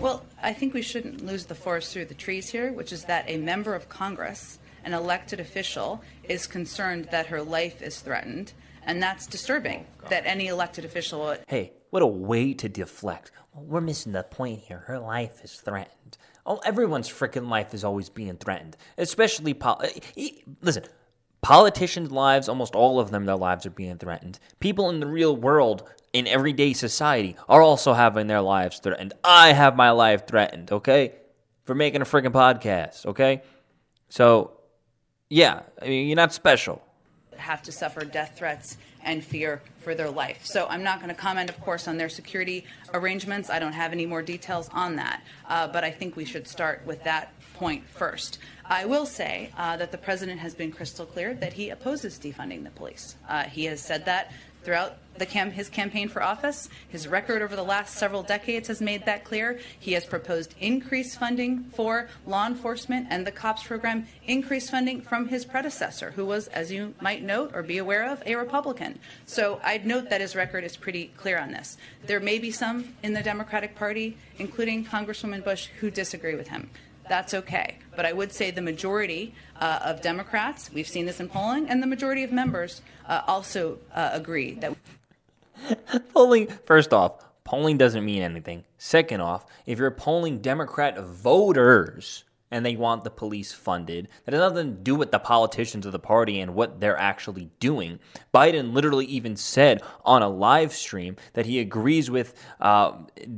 Well, 0.00 0.24
I 0.42 0.54
think 0.54 0.72
we 0.72 0.80
shouldn't 0.80 1.24
lose 1.24 1.44
the 1.44 1.54
forest 1.54 1.92
through 1.92 2.06
the 2.06 2.14
trees 2.14 2.48
here, 2.48 2.72
which 2.72 2.92
is 2.92 3.04
that 3.04 3.26
a 3.28 3.36
member 3.36 3.74
of 3.74 3.90
Congress 3.90 4.58
an 4.84 4.94
elected 4.94 5.40
official 5.40 6.02
is 6.24 6.46
concerned 6.46 7.08
that 7.10 7.26
her 7.26 7.42
life 7.42 7.82
is 7.82 8.00
threatened. 8.00 8.52
And 8.86 9.02
that's 9.02 9.26
disturbing 9.26 9.86
oh, 10.04 10.08
that 10.10 10.26
any 10.26 10.46
elected 10.46 10.84
official. 10.84 11.36
Hey, 11.48 11.72
what 11.90 12.02
a 12.02 12.06
way 12.06 12.52
to 12.54 12.68
deflect. 12.68 13.30
Well, 13.54 13.64
we're 13.64 13.80
missing 13.80 14.12
the 14.12 14.22
point 14.22 14.60
here. 14.60 14.78
Her 14.86 14.98
life 14.98 15.42
is 15.42 15.54
threatened. 15.54 16.18
Oh, 16.46 16.60
everyone's 16.64 17.08
freaking 17.08 17.48
life 17.48 17.72
is 17.72 17.84
always 17.84 18.10
being 18.10 18.36
threatened, 18.36 18.76
especially. 18.98 19.54
Pol- 19.54 19.80
eh, 20.16 20.30
Listen, 20.60 20.84
politicians' 21.40 22.10
lives, 22.10 22.48
almost 22.48 22.74
all 22.74 23.00
of 23.00 23.10
them, 23.10 23.24
their 23.24 23.36
lives 23.36 23.64
are 23.64 23.70
being 23.70 23.96
threatened. 23.96 24.38
People 24.60 24.90
in 24.90 25.00
the 25.00 25.06
real 25.06 25.34
world, 25.34 25.88
in 26.12 26.26
everyday 26.26 26.74
society, 26.74 27.36
are 27.48 27.62
also 27.62 27.94
having 27.94 28.26
their 28.26 28.42
lives 28.42 28.78
threatened. 28.80 29.14
I 29.24 29.52
have 29.52 29.76
my 29.76 29.90
life 29.92 30.26
threatened, 30.26 30.70
okay? 30.72 31.14
For 31.64 31.74
making 31.74 32.02
a 32.02 32.04
freaking 32.04 32.32
podcast, 32.32 33.06
okay? 33.06 33.42
So 34.10 34.52
yeah, 35.34 35.62
I 35.82 35.88
mean, 35.88 36.06
you're 36.06 36.14
not 36.14 36.32
special. 36.32 36.80
have 37.36 37.60
to 37.64 37.72
suffer 37.72 38.04
death 38.04 38.34
threats 38.36 38.76
and 39.02 39.22
fear 39.24 39.60
for 39.80 39.92
their 39.92 40.08
life. 40.08 40.46
So 40.46 40.68
I'm 40.70 40.84
not 40.84 41.00
going 41.00 41.08
to 41.08 41.20
comment, 41.20 41.50
of 41.50 41.60
course, 41.60 41.88
on 41.88 41.96
their 41.96 42.08
security 42.08 42.64
arrangements. 42.92 43.50
I 43.50 43.58
don't 43.58 43.72
have 43.72 43.90
any 43.90 44.06
more 44.06 44.22
details 44.22 44.68
on 44.72 44.94
that. 44.94 45.24
Uh, 45.48 45.66
but 45.66 45.82
I 45.82 45.90
think 45.90 46.14
we 46.14 46.24
should 46.24 46.46
start 46.46 46.82
with 46.86 47.02
that 47.02 47.32
point 47.54 47.84
first. 47.88 48.38
I 48.64 48.84
will 48.84 49.06
say 49.06 49.50
uh, 49.58 49.76
that 49.76 49.90
the 49.90 49.98
president 49.98 50.38
has 50.38 50.54
been 50.54 50.70
crystal 50.70 51.04
clear 51.04 51.34
that 51.34 51.52
he 51.52 51.70
opposes 51.70 52.16
defunding 52.16 52.62
the 52.62 52.70
police. 52.70 53.16
Uh, 53.28 53.42
he 53.42 53.64
has 53.64 53.82
said 53.82 54.04
that 54.04 54.30
throughout 54.64 54.96
cam- 55.24 55.52
his 55.52 55.68
campaign 55.68 56.08
for 56.08 56.22
office. 56.22 56.68
His 56.88 57.06
record 57.06 57.42
over 57.42 57.54
the 57.54 57.62
last 57.62 57.96
several 57.96 58.24
decades 58.24 58.66
has 58.66 58.80
made 58.80 59.04
that 59.06 59.24
clear. 59.24 59.60
He 59.78 59.92
has 59.92 60.04
proposed 60.04 60.54
increased 60.60 61.18
funding 61.20 61.64
for 61.74 62.08
law 62.26 62.48
enforcement 62.48 63.06
and 63.10 63.24
the 63.24 63.30
COPS 63.30 63.62
program, 63.62 64.08
increased 64.26 64.70
funding 64.70 65.00
from 65.00 65.28
his 65.28 65.44
predecessor, 65.44 66.10
who 66.10 66.26
was, 66.26 66.48
as 66.48 66.72
you 66.72 66.94
might 67.00 67.22
note 67.22 67.52
or 67.54 67.62
be 67.62 67.78
aware 67.78 68.10
of, 68.10 68.22
a 68.26 68.34
Republican. 68.34 68.98
So 69.26 69.60
I'd 69.62 69.86
note 69.86 70.10
that 70.10 70.20
his 70.20 70.34
record 70.34 70.64
is 70.64 70.76
pretty 70.76 71.12
clear 71.16 71.38
on 71.38 71.52
this. 71.52 71.76
There 72.06 72.20
may 72.20 72.38
be 72.38 72.50
some 72.50 72.94
in 73.02 73.12
the 73.12 73.22
Democratic 73.22 73.76
Party, 73.76 74.16
including 74.38 74.84
Congresswoman 74.84 75.44
Bush, 75.44 75.68
who 75.78 75.90
disagree 75.90 76.34
with 76.34 76.48
him 76.48 76.70
that's 77.08 77.34
okay. 77.34 77.78
But 77.96 78.06
I 78.06 78.12
would 78.12 78.32
say 78.32 78.50
the 78.50 78.62
majority 78.62 79.34
uh, 79.60 79.80
of 79.84 80.00
Democrats, 80.00 80.70
we've 80.72 80.88
seen 80.88 81.06
this 81.06 81.20
in 81.20 81.28
polling, 81.28 81.68
and 81.68 81.82
the 81.82 81.86
majority 81.86 82.22
of 82.22 82.32
members 82.32 82.82
uh, 83.06 83.22
also 83.26 83.78
uh, 83.94 84.10
agree 84.12 84.54
that. 84.54 84.76
polling, 86.14 86.48
first 86.64 86.92
off, 86.92 87.24
polling 87.44 87.78
doesn't 87.78 88.04
mean 88.04 88.22
anything. 88.22 88.64
Second 88.78 89.20
off, 89.20 89.46
if 89.66 89.78
you're 89.78 89.90
polling 89.90 90.38
Democrat 90.38 90.98
voters 90.98 92.24
and 92.50 92.64
they 92.64 92.76
want 92.76 93.04
the 93.04 93.10
police 93.10 93.52
funded, 93.52 94.08
that 94.24 94.32
has 94.32 94.40
nothing 94.40 94.76
to 94.76 94.82
do 94.82 94.94
with 94.94 95.10
the 95.10 95.18
politicians 95.18 95.86
of 95.86 95.92
the 95.92 95.98
party 95.98 96.40
and 96.40 96.54
what 96.54 96.80
they're 96.80 96.98
actually 96.98 97.50
doing. 97.60 97.98
Biden 98.32 98.72
literally 98.72 99.06
even 99.06 99.36
said 99.36 99.82
on 100.04 100.22
a 100.22 100.28
live 100.28 100.72
stream 100.72 101.16
that 101.32 101.46
he 101.46 101.58
agrees 101.58 102.10
with 102.10 102.34
uh, 102.60 102.92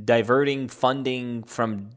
diverting 0.05 0.67
funding 0.67 1.43
from 1.43 1.89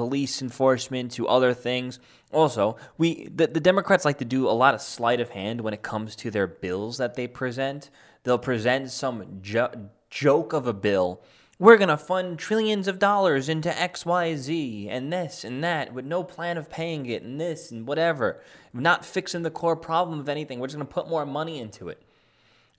police 0.00 0.40
enforcement 0.40 1.12
to 1.12 1.28
other 1.28 1.52
things. 1.52 2.00
Also, 2.32 2.74
we 2.96 3.28
the, 3.28 3.46
the 3.48 3.60
Democrats 3.60 4.06
like 4.06 4.16
to 4.16 4.24
do 4.24 4.48
a 4.48 4.56
lot 4.62 4.72
of 4.72 4.80
sleight 4.80 5.20
of 5.20 5.28
hand 5.28 5.60
when 5.60 5.74
it 5.74 5.82
comes 5.82 6.16
to 6.16 6.30
their 6.30 6.46
bills 6.46 6.96
that 6.96 7.16
they 7.16 7.26
present. 7.26 7.90
They'll 8.22 8.38
present 8.38 8.90
some 8.90 9.40
jo- 9.42 9.90
joke 10.08 10.54
of 10.54 10.66
a 10.66 10.72
bill. 10.72 11.22
We're 11.58 11.76
going 11.76 11.90
to 11.90 11.98
fund 11.98 12.38
trillions 12.38 12.88
of 12.88 12.98
dollars 12.98 13.50
into 13.50 13.68
XYZ 13.68 14.88
and 14.88 15.12
this 15.12 15.44
and 15.44 15.62
that 15.62 15.92
with 15.92 16.06
no 16.06 16.24
plan 16.24 16.56
of 16.56 16.70
paying 16.70 17.04
it 17.04 17.22
and 17.22 17.38
this 17.38 17.70
and 17.70 17.86
whatever. 17.86 18.40
Not 18.72 19.04
fixing 19.04 19.42
the 19.42 19.50
core 19.50 19.76
problem 19.76 20.18
of 20.18 20.30
anything. 20.30 20.60
We're 20.60 20.68
just 20.68 20.78
going 20.78 20.86
to 20.86 20.94
put 20.94 21.10
more 21.10 21.26
money 21.26 21.60
into 21.60 21.90
it. 21.90 22.02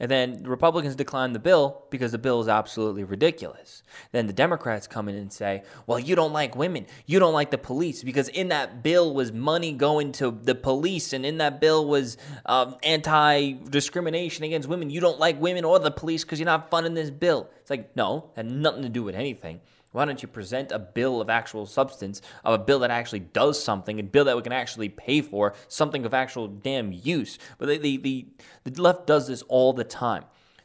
And 0.02 0.10
then 0.10 0.42
the 0.42 0.50
Republicans 0.50 0.96
decline 0.96 1.32
the 1.32 1.40
bill 1.40 1.86
because 1.92 2.12
the 2.12 2.18
bill 2.18 2.42
is 2.42 2.48
absolutely 2.48 3.04
ridiculous. 3.04 3.84
Then 4.12 4.26
the 4.26 4.34
Democrats 4.34 4.88
come 4.88 5.08
in 5.08 5.14
and 5.14 5.32
say, 5.32 5.62
well, 5.86 6.00
you 6.00 6.16
don't 6.16 6.34
like 6.34 6.56
women. 6.56 6.88
You 7.06 7.20
don't 7.20 7.36
like 7.36 7.52
the 7.52 7.60
police 7.60 8.04
because 8.04 8.28
in 8.28 8.48
that 8.48 8.82
bill 8.82 9.14
was 9.14 9.32
money 9.32 9.74
going 9.74 10.12
to 10.14 10.32
the 10.32 10.56
police 10.56 11.14
and 11.14 11.24
in 11.24 11.38
that 11.38 11.62
bill 11.62 11.86
was 11.86 12.18
um, 12.48 12.78
anti 12.82 13.52
discrimination 13.52 14.44
against 14.44 14.68
women. 14.68 14.90
You 14.90 15.02
don't 15.02 15.20
like 15.20 15.40
women 15.40 15.64
or 15.64 15.78
the 15.78 15.92
police 15.92 16.24
because 16.24 16.40
you're 16.40 16.48
not 16.48 16.72
funding 16.72 16.96
this 16.96 17.12
bill. 17.12 17.52
It's 17.60 17.70
like, 17.70 17.96
no, 17.96 18.32
had 18.36 18.50
nothing 18.50 18.82
to 18.82 18.90
do 18.90 19.04
with 19.04 19.14
anything. 19.14 19.62
Why 19.92 20.06
don't 20.06 20.22
you 20.22 20.28
present 20.28 20.72
a 20.72 20.80
bill 20.80 21.20
of 21.20 21.30
actual 21.30 21.66
substance, 21.66 22.22
of 22.46 22.54
a 22.54 22.64
bill 22.64 22.80
that 22.80 22.92
actually 22.92 23.20
does 23.20 23.62
something, 23.62 24.00
a 24.00 24.04
bill 24.04 24.26
that 24.26 24.38
we 24.38 24.42
can 24.42 24.54
actually 24.54 24.90
pay 24.90 25.22
for, 25.22 25.54
something 25.68 26.06
of 26.06 26.14
actual 26.14 26.48
damn 26.48 26.92
use? 26.92 27.38
But 27.58 27.68
the, 27.68 27.78
the, 27.78 27.98
the, 27.98 28.28
the 28.64 28.82
left 28.82 29.06
does 29.06 29.28
this 29.28 29.42
all 29.44 29.74
the 29.74 29.84
time. 29.84 30.24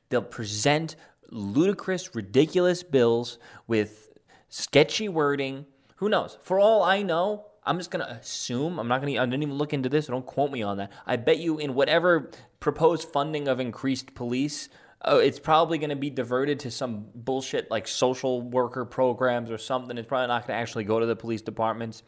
They'll 0.08 0.22
present 0.22 0.94
ludicrous, 1.30 2.14
ridiculous 2.14 2.82
bills 2.82 3.38
with 3.66 4.12
sketchy 4.48 5.08
wording. 5.08 5.66
Who 5.96 6.08
knows? 6.08 6.38
For 6.42 6.60
all 6.60 6.84
I 6.84 7.02
know, 7.02 7.46
I'm 7.64 7.78
just 7.78 7.90
gonna 7.90 8.18
assume. 8.20 8.78
I'm 8.78 8.86
not 8.86 9.00
gonna. 9.00 9.18
I 9.20 9.24
didn't 9.24 9.42
even 9.42 9.56
look 9.56 9.72
into 9.72 9.88
this. 9.88 10.06
So 10.06 10.12
don't 10.12 10.24
quote 10.24 10.52
me 10.52 10.62
on 10.62 10.76
that. 10.76 10.92
I 11.04 11.16
bet 11.16 11.38
you 11.38 11.58
in 11.58 11.74
whatever 11.74 12.30
proposed 12.60 13.08
funding 13.08 13.48
of 13.48 13.58
increased 13.58 14.14
police 14.14 14.68
oh, 15.02 15.18
it's 15.18 15.38
probably 15.38 15.78
going 15.78 15.90
to 15.90 15.96
be 15.96 16.10
diverted 16.10 16.60
to 16.60 16.70
some 16.70 17.06
bullshit 17.14 17.70
like 17.70 17.88
social 17.88 18.42
worker 18.42 18.84
programs 18.84 19.50
or 19.50 19.58
something. 19.58 19.96
It's 19.98 20.08
probably 20.08 20.28
not 20.28 20.46
going 20.46 20.56
to 20.56 20.60
actually 20.60 20.84
go 20.84 21.00
to 21.00 21.06
the 21.06 21.16
police 21.16 21.42
departments. 21.42 22.02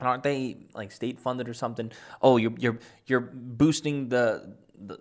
Aren't 0.00 0.22
they 0.22 0.66
like 0.74 0.92
state 0.92 1.18
funded 1.18 1.48
or 1.48 1.54
something? 1.54 1.92
Oh, 2.20 2.36
you're 2.36 2.54
you're 2.58 2.78
you're 3.06 3.20
boosting 3.20 4.08
the 4.08 4.56
the, 4.78 4.98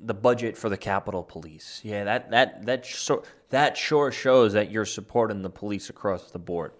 the 0.00 0.14
budget 0.14 0.56
for 0.56 0.68
the 0.68 0.76
Capitol 0.76 1.22
Police. 1.22 1.80
Yeah, 1.82 2.04
that 2.04 2.30
that 2.30 2.66
that 2.66 2.86
sure 2.86 3.22
that 3.50 3.76
sure 3.76 4.12
shows 4.12 4.52
that 4.52 4.70
you're 4.70 4.84
supporting 4.84 5.42
the 5.42 5.50
police 5.50 5.90
across 5.90 6.30
the 6.30 6.38
board. 6.38 6.72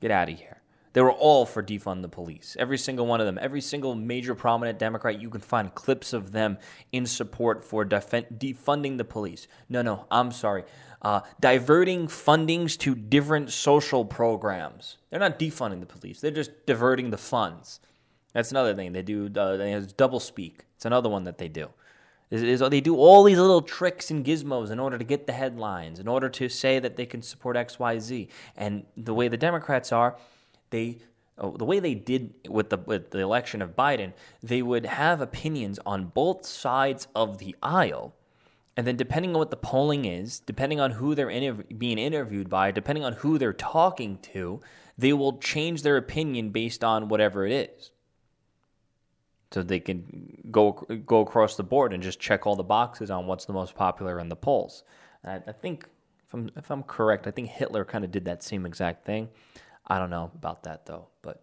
Get 0.00 0.10
out 0.10 0.30
of 0.30 0.38
here. 0.38 0.61
They 0.92 1.00
were 1.00 1.12
all 1.12 1.46
for 1.46 1.62
defund 1.62 2.02
the 2.02 2.08
police. 2.08 2.56
Every 2.58 2.76
single 2.76 3.06
one 3.06 3.20
of 3.20 3.26
them. 3.26 3.38
Every 3.40 3.60
single 3.60 3.94
major 3.94 4.34
prominent 4.34 4.78
Democrat, 4.78 5.20
you 5.20 5.30
can 5.30 5.40
find 5.40 5.74
clips 5.74 6.12
of 6.12 6.32
them 6.32 6.58
in 6.92 7.06
support 7.06 7.64
for 7.64 7.84
defunding 7.84 8.98
the 8.98 9.04
police. 9.04 9.48
No, 9.68 9.82
no, 9.82 10.06
I'm 10.10 10.32
sorry. 10.32 10.64
Uh, 11.00 11.20
diverting 11.40 12.06
fundings 12.06 12.78
to 12.78 12.94
different 12.94 13.50
social 13.50 14.04
programs. 14.04 14.98
They're 15.10 15.18
not 15.20 15.38
defunding 15.38 15.80
the 15.80 15.86
police, 15.86 16.20
they're 16.20 16.30
just 16.30 16.66
diverting 16.66 17.10
the 17.10 17.18
funds. 17.18 17.80
That's 18.34 18.50
another 18.50 18.74
thing. 18.74 18.92
They 18.92 19.02
do 19.02 19.30
uh, 19.34 19.56
they 19.56 19.78
double 19.96 20.20
speak. 20.20 20.64
It's 20.76 20.86
another 20.86 21.08
one 21.08 21.24
that 21.24 21.38
they 21.38 21.48
do. 21.48 21.68
Is, 22.30 22.60
they 22.60 22.80
do 22.80 22.96
all 22.96 23.24
these 23.24 23.38
little 23.38 23.60
tricks 23.60 24.10
and 24.10 24.24
gizmos 24.24 24.70
in 24.70 24.80
order 24.80 24.96
to 24.96 25.04
get 25.04 25.26
the 25.26 25.34
headlines, 25.34 26.00
in 26.00 26.08
order 26.08 26.30
to 26.30 26.48
say 26.48 26.78
that 26.78 26.96
they 26.96 27.04
can 27.04 27.20
support 27.20 27.56
XYZ. 27.56 28.28
And 28.56 28.86
the 28.96 29.12
way 29.12 29.28
the 29.28 29.36
Democrats 29.36 29.92
are, 29.92 30.16
they 30.72 30.98
oh, 31.38 31.56
the 31.56 31.64
way 31.64 31.78
they 31.78 31.94
did 31.94 32.34
with 32.48 32.70
the 32.70 32.78
with 32.78 33.10
the 33.10 33.20
election 33.20 33.62
of 33.62 33.76
Biden, 33.76 34.12
they 34.42 34.62
would 34.62 34.86
have 34.86 35.20
opinions 35.20 35.78
on 35.86 36.06
both 36.06 36.44
sides 36.44 37.06
of 37.14 37.38
the 37.38 37.54
aisle. 37.62 38.14
And 38.76 38.86
then, 38.86 38.96
depending 38.96 39.32
on 39.32 39.38
what 39.38 39.50
the 39.50 39.56
polling 39.56 40.06
is, 40.06 40.40
depending 40.40 40.80
on 40.80 40.92
who 40.92 41.14
they're 41.14 41.26
interv- 41.26 41.78
being 41.78 41.98
interviewed 41.98 42.48
by, 42.48 42.70
depending 42.70 43.04
on 43.04 43.12
who 43.12 43.36
they're 43.36 43.52
talking 43.52 44.18
to, 44.32 44.62
they 44.96 45.12
will 45.12 45.38
change 45.38 45.82
their 45.82 45.98
opinion 45.98 46.50
based 46.50 46.82
on 46.82 47.08
whatever 47.08 47.46
it 47.46 47.52
is. 47.52 47.90
So 49.50 49.62
they 49.62 49.80
can 49.80 50.38
go 50.50 50.72
go 51.06 51.20
across 51.20 51.56
the 51.56 51.62
board 51.62 51.92
and 51.92 52.02
just 52.02 52.18
check 52.18 52.46
all 52.46 52.56
the 52.56 52.62
boxes 52.62 53.10
on 53.10 53.26
what's 53.26 53.44
the 53.44 53.52
most 53.52 53.74
popular 53.74 54.18
in 54.18 54.30
the 54.30 54.36
polls. 54.36 54.84
I, 55.22 55.42
I 55.46 55.52
think, 55.52 55.86
if 56.26 56.32
I'm, 56.32 56.50
if 56.56 56.70
I'm 56.70 56.82
correct, 56.82 57.26
I 57.26 57.30
think 57.30 57.48
Hitler 57.48 57.84
kind 57.84 58.04
of 58.04 58.10
did 58.10 58.24
that 58.24 58.42
same 58.42 58.64
exact 58.64 59.04
thing. 59.04 59.28
I 59.86 59.98
don't 59.98 60.10
know 60.10 60.30
about 60.34 60.64
that 60.64 60.86
though, 60.86 61.08
but 61.22 61.42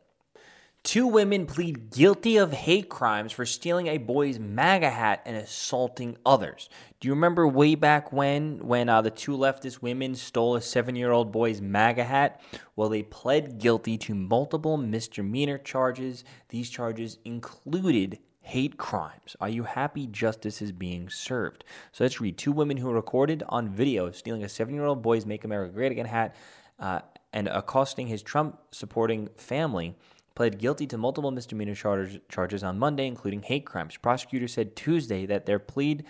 Two 0.81 1.07
women 1.07 1.45
plead 1.45 1.91
guilty 1.91 2.37
of 2.37 2.53
hate 2.53 2.87
crimes 2.87 3.33
for 3.33 3.45
stealing 3.45 3.87
a 3.87 3.97
boy's 3.97 4.39
MAGA 4.39 4.89
hat 4.89 5.21
and 5.25 5.35
assaulting 5.35 6.17
others. 6.25 6.69
Do 6.99 7.09
you 7.09 7.13
remember 7.13 7.45
way 7.45 7.75
back 7.75 8.13
when, 8.13 8.59
when 8.59 8.87
uh, 8.87 9.01
the 9.01 9.11
two 9.11 9.33
leftist 9.33 9.81
women 9.81 10.15
stole 10.15 10.55
a 10.55 10.61
seven-year-old 10.61 11.33
boy's 11.33 11.61
MAGA 11.61 12.05
hat? 12.05 12.41
Well, 12.77 12.87
they 12.87 13.03
pled 13.03 13.59
guilty 13.59 13.97
to 13.99 14.15
multiple 14.15 14.77
misdemeanor 14.77 15.57
charges. 15.57 16.23
These 16.47 16.69
charges 16.69 17.17
included 17.25 18.19
hate 18.41 18.77
crimes. 18.77 19.35
Are 19.41 19.49
you 19.49 19.63
happy 19.63 20.07
justice 20.07 20.61
is 20.61 20.71
being 20.71 21.09
served? 21.09 21.65
So 21.91 22.05
let's 22.05 22.21
read. 22.21 22.37
Two 22.37 22.53
women 22.53 22.77
who 22.77 22.89
recorded 22.89 23.43
on 23.49 23.69
video 23.69 24.11
stealing 24.11 24.45
a 24.45 24.49
seven-year-old 24.49 25.01
boy's 25.01 25.25
"Make 25.25 25.43
America 25.43 25.73
Great 25.73 25.91
Again" 25.91 26.05
hat 26.05 26.35
uh, 26.79 27.01
and 27.33 27.47
accosting 27.47 28.07
his 28.07 28.21
Trump 28.21 28.59
supporting 28.71 29.29
family, 29.35 29.95
pled 30.35 30.57
guilty 30.57 30.87
to 30.87 30.97
multiple 30.97 31.31
misdemeanor 31.31 31.75
charges, 31.75 32.63
on 32.63 32.79
Monday, 32.79 33.07
including 33.07 33.41
hate 33.43 33.65
crimes. 33.65 33.97
Prosecutors 33.97 34.53
said 34.53 34.75
Tuesday 34.75 35.25
that 35.25 35.45
their 35.45 35.59
plea 35.59 36.01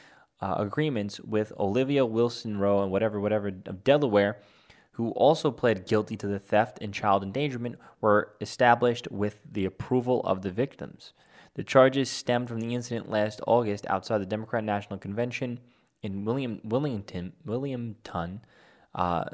uh, 0.41 0.55
agreements 0.57 1.19
with 1.19 1.51
Olivia 1.59 2.05
Wilson 2.05 2.57
Rowe 2.57 2.81
and 2.81 2.91
whatever, 2.91 3.19
whatever 3.19 3.47
of 3.65 3.83
Delaware, 3.83 4.37
who 4.91 5.11
also 5.11 5.51
pled 5.51 5.87
guilty 5.87 6.15
to 6.17 6.27
the 6.27 6.39
theft 6.39 6.77
and 6.81 6.93
child 6.93 7.23
endangerment, 7.23 7.77
were 8.01 8.33
established 8.39 9.09
with 9.11 9.41
the 9.49 9.65
approval 9.65 10.21
of 10.25 10.41
the 10.41 10.51
victims. 10.51 11.13
The 11.55 11.63
charges 11.63 12.09
stemmed 12.09 12.47
from 12.47 12.59
the 12.59 12.75
incident 12.75 13.09
last 13.09 13.41
August 13.47 13.85
outside 13.87 14.19
the 14.19 14.25
Democrat 14.25 14.63
National 14.63 14.99
Convention 14.99 15.59
in 16.01 16.23
William, 16.23 16.61
Williamton, 16.63 17.33
Williamton 17.45 18.41
uh, 18.95 19.25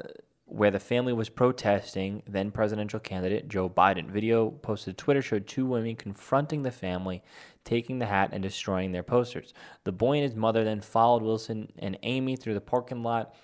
where 0.46 0.70
the 0.70 0.80
family 0.80 1.12
was 1.12 1.28
protesting 1.28 2.22
then 2.26 2.52
presidential 2.52 3.00
candidate 3.00 3.48
Joe 3.48 3.68
Biden. 3.68 4.08
Video 4.08 4.50
posted 4.50 4.96
to 4.96 5.04
Twitter 5.04 5.20
showed 5.20 5.46
two 5.46 5.66
women 5.66 5.96
confronting 5.96 6.62
the 6.62 6.70
family, 6.70 7.22
taking 7.64 7.98
the 7.98 8.06
hat 8.06 8.30
and 8.32 8.42
destroying 8.42 8.92
their 8.92 9.02
posters. 9.02 9.52
The 9.84 9.92
boy 9.92 10.14
and 10.14 10.22
his 10.22 10.36
mother 10.36 10.64
then 10.64 10.80
followed 10.80 11.22
Wilson 11.22 11.72
and 11.78 11.98
Amy 12.04 12.36
through 12.36 12.54
the 12.54 12.60
parking 12.60 13.02
lot 13.02 13.34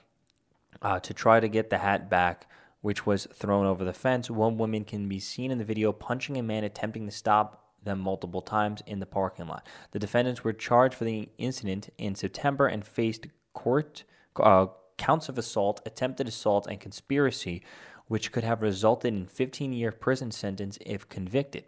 uh, 0.80 1.00
to 1.00 1.12
try 1.12 1.40
to 1.40 1.48
get 1.48 1.70
the 1.70 1.78
hat 1.78 2.08
back, 2.08 2.48
which 2.82 3.04
was 3.04 3.26
thrown 3.34 3.66
over 3.66 3.84
the 3.84 3.92
fence. 3.92 4.30
One 4.30 4.56
woman 4.56 4.84
can 4.84 5.08
be 5.08 5.18
seen 5.18 5.50
in 5.50 5.58
the 5.58 5.64
video 5.64 5.92
punching 5.92 6.36
a 6.36 6.42
man 6.42 6.62
attempting 6.62 7.06
to 7.06 7.12
stop 7.12 7.72
them 7.82 7.98
multiple 7.98 8.42
times 8.42 8.80
in 8.86 9.00
the 9.00 9.06
parking 9.06 9.48
lot. 9.48 9.66
The 9.90 9.98
defendants 9.98 10.44
were 10.44 10.52
charged 10.52 10.94
for 10.94 11.04
the 11.04 11.28
incident 11.36 11.88
in 11.98 12.14
September 12.14 12.68
and 12.68 12.86
faced 12.86 13.26
court 13.54 14.04
uh, 14.36 14.66
counts 14.96 15.28
of 15.28 15.38
assault, 15.38 15.80
attempted 15.86 16.28
assault, 16.28 16.66
and 16.66 16.80
conspiracy, 16.80 17.62
which 18.06 18.32
could 18.32 18.44
have 18.44 18.62
resulted 18.62 19.12
in 19.12 19.26
15-year 19.26 19.92
prison 19.92 20.30
sentence 20.30 20.78
if 20.84 21.08
convicted. 21.08 21.64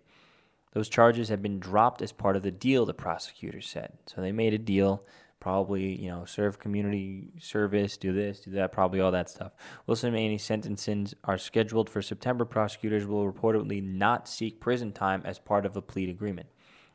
Those 0.73 0.89
charges 0.89 1.29
have 1.29 1.43
been 1.43 1.61
dropped 1.61 2.03
as 2.03 2.13
part 2.13 2.37
of 2.37 2.43
the 2.43 2.51
deal, 2.51 2.85
the 2.85 2.95
prosecutor 2.95 3.61
said. 3.61 3.93
So 4.07 4.21
they 4.21 4.33
made 4.33 4.55
a 4.55 4.59
deal 4.59 5.05
probably 5.45 6.01
you 6.01 6.09
know 6.09 6.25
serve 6.25 6.59
community 6.59 7.29
service, 7.39 7.99
do 7.99 8.15
this, 8.15 8.41
do 8.41 8.51
that, 8.53 8.73
probably 8.73 8.99
all 8.99 9.13
that 9.13 9.29
stuff. 9.29 9.53
Wilson 9.87 10.07
and 10.09 10.17
Maney's 10.17 10.43
sentences 10.43 11.15
are 11.23 11.37
scheduled 11.37 11.91
for 11.91 12.01
September. 12.01 12.47
Prosecutors 12.47 13.07
will 13.07 13.31
reportedly 13.31 13.83
not 13.83 14.27
seek 14.27 14.59
prison 14.59 14.91
time 14.91 15.21
as 15.27 15.39
part 15.39 15.67
of 15.67 15.77
a 15.77 15.83
plea 15.83 16.09
agreement. 16.09 16.49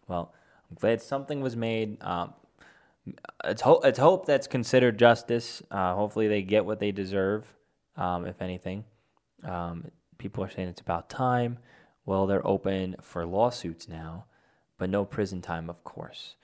Well, 0.07 0.33
I'm 0.67 0.77
glad 0.79 0.99
something 0.99 1.41
was 1.41 1.55
made. 1.55 2.03
Um, 2.03 2.33
it's 3.43 3.61
hope 3.61 3.85
it's 3.85 3.99
hope 3.99 4.25
that's 4.25 4.47
considered 4.47 4.97
justice. 4.99 5.61
Uh, 5.71 5.95
hopefully, 5.95 6.27
they 6.27 6.41
get 6.41 6.65
what 6.65 6.79
they 6.79 6.91
deserve. 6.91 7.45
Um, 7.95 8.25
if 8.25 8.41
anything, 8.41 8.85
um, 9.43 9.91
people 10.17 10.43
are 10.43 10.49
saying 10.49 10.69
it's 10.69 10.81
about 10.81 11.09
time. 11.09 11.57
Well, 12.05 12.27
they're 12.27 12.45
open 12.45 12.95
for 13.01 13.25
lawsuits 13.25 13.87
now, 13.87 14.25
but 14.77 14.89
no 14.89 15.05
prison 15.05 15.41
time, 15.41 15.69
of 15.69 15.83
course. 15.83 16.35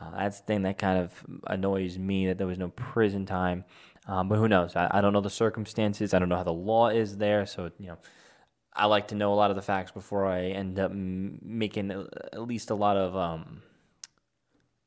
Uh, 0.00 0.10
that's 0.16 0.40
the 0.40 0.46
thing 0.46 0.62
that 0.62 0.78
kind 0.78 0.98
of 0.98 1.26
annoys 1.46 1.98
me 1.98 2.26
that 2.26 2.38
there 2.38 2.46
was 2.46 2.58
no 2.58 2.68
prison 2.68 3.26
time. 3.26 3.64
Um, 4.06 4.28
but 4.28 4.38
who 4.38 4.48
knows? 4.48 4.74
I, 4.74 4.88
I, 4.90 5.00
don't 5.00 5.12
know 5.12 5.20
the 5.20 5.28
circumstances. 5.28 6.14
I 6.14 6.18
don't 6.18 6.30
know 6.30 6.36
how 6.36 6.42
the 6.42 6.52
law 6.52 6.88
is 6.88 7.18
there. 7.18 7.44
So, 7.44 7.70
you 7.78 7.88
know, 7.88 7.98
I 8.72 8.86
like 8.86 9.08
to 9.08 9.14
know 9.14 9.32
a 9.32 9.36
lot 9.36 9.50
of 9.50 9.56
the 9.56 9.62
facts 9.62 9.92
before 9.92 10.26
I 10.26 10.46
end 10.46 10.78
up 10.78 10.90
m- 10.90 11.38
making 11.42 11.90
at 11.90 12.40
least 12.40 12.70
a 12.70 12.74
lot 12.74 12.96
of, 12.96 13.14
um, 13.14 13.62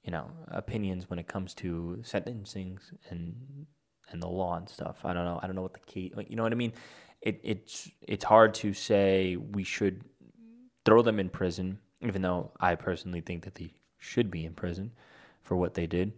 you 0.03 0.11
know, 0.11 0.29
opinions 0.49 1.09
when 1.09 1.19
it 1.19 1.27
comes 1.27 1.53
to 1.55 1.99
sentencing 2.03 2.79
and 3.09 3.65
and 4.11 4.21
the 4.21 4.27
law 4.27 4.55
and 4.57 4.69
stuff. 4.69 4.97
I 5.03 5.13
don't 5.13 5.25
know. 5.25 5.39
I 5.41 5.47
don't 5.47 5.55
know 5.55 5.61
what 5.61 5.73
the 5.73 5.79
key. 5.79 6.13
You 6.27 6.35
know 6.35 6.43
what 6.43 6.51
I 6.51 6.55
mean? 6.55 6.73
It, 7.21 7.39
it's 7.43 7.89
it's 8.01 8.23
hard 8.23 8.53
to 8.55 8.73
say 8.73 9.37
we 9.37 9.63
should 9.63 10.03
throw 10.85 11.01
them 11.01 11.19
in 11.19 11.29
prison, 11.29 11.79
even 12.01 12.21
though 12.21 12.51
I 12.59 12.75
personally 12.75 13.21
think 13.21 13.43
that 13.45 13.55
they 13.55 13.71
should 13.97 14.29
be 14.29 14.45
in 14.45 14.53
prison 14.53 14.91
for 15.41 15.55
what 15.55 15.73
they 15.73 15.87
did. 15.87 16.11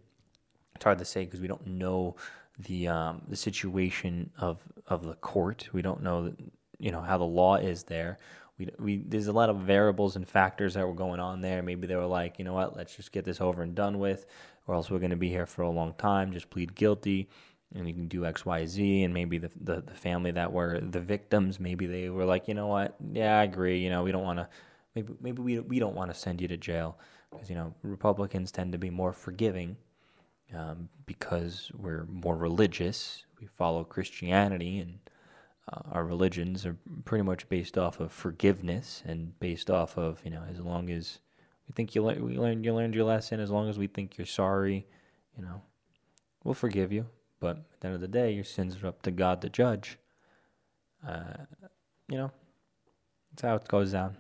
It's 0.76 0.84
hard 0.84 0.98
to 1.00 1.06
say 1.06 1.26
because 1.26 1.40
we 1.40 1.48
don't 1.48 1.66
know 1.66 2.16
the 2.58 2.88
um, 2.88 3.22
the 3.28 3.36
situation 3.36 4.32
of 4.38 4.62
of 4.88 5.06
the 5.06 5.16
court. 5.16 5.70
We 5.72 5.84
don't 5.84 6.02
know 6.02 6.34
you 6.80 6.92
know 6.92 7.02
how 7.02 7.18
the 7.18 7.24
law 7.24 7.56
is 7.56 7.84
there. 7.84 8.18
We, 8.58 8.70
we 8.80 8.98
there's 8.98 9.28
a 9.28 9.34
lot 9.34 9.50
of 9.50 9.58
variables 9.58 10.16
and 10.16 10.28
factors 10.28 10.76
that 10.76 10.88
were 10.88 10.94
going 10.94 11.20
on 11.20 11.42
there. 11.42 11.62
Maybe 11.62 11.88
they 11.88 11.96
were 11.96 12.06
like, 12.06 12.40
you 12.40 12.46
know 12.46 12.54
what, 12.54 12.76
let's 12.76 12.96
just 12.96 13.12
get 13.12 13.26
this 13.26 13.42
over 13.42 13.62
and 13.62 13.76
done 13.76 14.00
with, 14.00 14.26
or 14.68 14.76
else 14.76 14.90
we're 14.90 15.00
going 15.00 15.10
to 15.12 15.18
be 15.18 15.30
here 15.30 15.46
for 15.46 15.64
a 15.64 15.70
long 15.70 15.94
time. 15.98 16.32
Just 16.32 16.50
plead 16.50 16.74
guilty, 16.76 17.28
and 17.74 17.88
you 17.88 17.94
can 17.94 18.08
do 18.08 18.26
X, 18.26 18.46
Y, 18.46 18.66
Z. 18.66 19.04
And 19.04 19.14
maybe 19.14 19.38
the, 19.38 19.52
the 19.62 19.82
the 19.82 19.94
family 19.94 20.32
that 20.32 20.52
were 20.52 20.80
the 20.80 21.02
victims, 21.02 21.60
maybe 21.60 21.86
they 21.86 22.10
were 22.10 22.26
like, 22.26 22.48
you 22.48 22.54
know 22.54 22.68
what, 22.68 22.96
yeah, 23.12 23.40
I 23.40 23.44
agree. 23.44 23.80
You 23.80 23.90
know, 23.90 24.04
we 24.04 24.12
don't 24.12 24.24
want 24.24 24.40
to. 24.40 24.48
Maybe 24.96 25.14
maybe 25.20 25.42
we 25.42 25.60
we 25.60 25.80
don't 25.80 25.96
want 25.96 26.14
to 26.14 26.18
send 26.18 26.40
you 26.40 26.48
to 26.48 26.58
jail 26.58 26.98
because 27.32 27.50
you 27.50 27.56
know 27.56 27.74
Republicans 27.84 28.52
tend 28.52 28.72
to 28.72 28.78
be 28.78 28.90
more 28.90 29.12
forgiving 29.12 29.76
um, 30.54 30.90
because 31.06 31.72
we're 31.78 32.06
more 32.06 32.36
religious. 32.36 33.26
We 33.40 33.48
follow 33.48 33.84
Christianity, 33.84 34.80
and 34.80 35.00
uh, 35.72 35.82
our 35.92 36.06
religions 36.06 36.66
are 36.66 36.78
pretty 37.06 37.24
much 37.24 37.50
based 37.50 37.78
off 37.78 38.00
of 38.00 38.12
forgiveness 38.12 39.02
and 39.06 39.38
based 39.40 39.70
off 39.70 39.98
of 39.98 40.22
you 40.24 40.32
know 40.32 40.44
as 40.50 40.60
long 40.60 40.90
as 40.90 41.20
we 41.68 41.74
think 41.74 41.96
you 41.96 42.04
le- 42.04 42.20
we 42.20 42.38
learned 42.38 42.66
you 42.66 42.74
learned 42.74 42.96
your 42.96 43.06
lesson, 43.06 43.40
as 43.40 43.50
long 43.50 43.70
as 43.70 43.78
we 43.78 43.88
think 43.88 44.18
you're 44.18 44.28
sorry, 44.28 44.86
you 45.38 45.44
know, 45.44 45.62
we'll 46.44 46.54
forgive 46.54 46.92
you. 46.92 47.08
But 47.40 47.58
at 47.58 47.80
the 47.82 47.88
end 47.88 47.96
of 47.96 48.02
the 48.02 48.08
day, 48.08 48.32
your 48.32 48.44
sins 48.44 48.82
are 48.82 48.88
up 48.88 49.02
to 49.04 49.12
God, 49.12 49.42
the 49.42 49.50
judge. 49.50 49.98
Uh, 51.08 51.46
you 52.08 52.18
know, 52.18 52.32
that's 53.32 53.42
how 53.42 53.56
it 53.56 53.68
goes 53.68 53.92
down. 53.92 54.18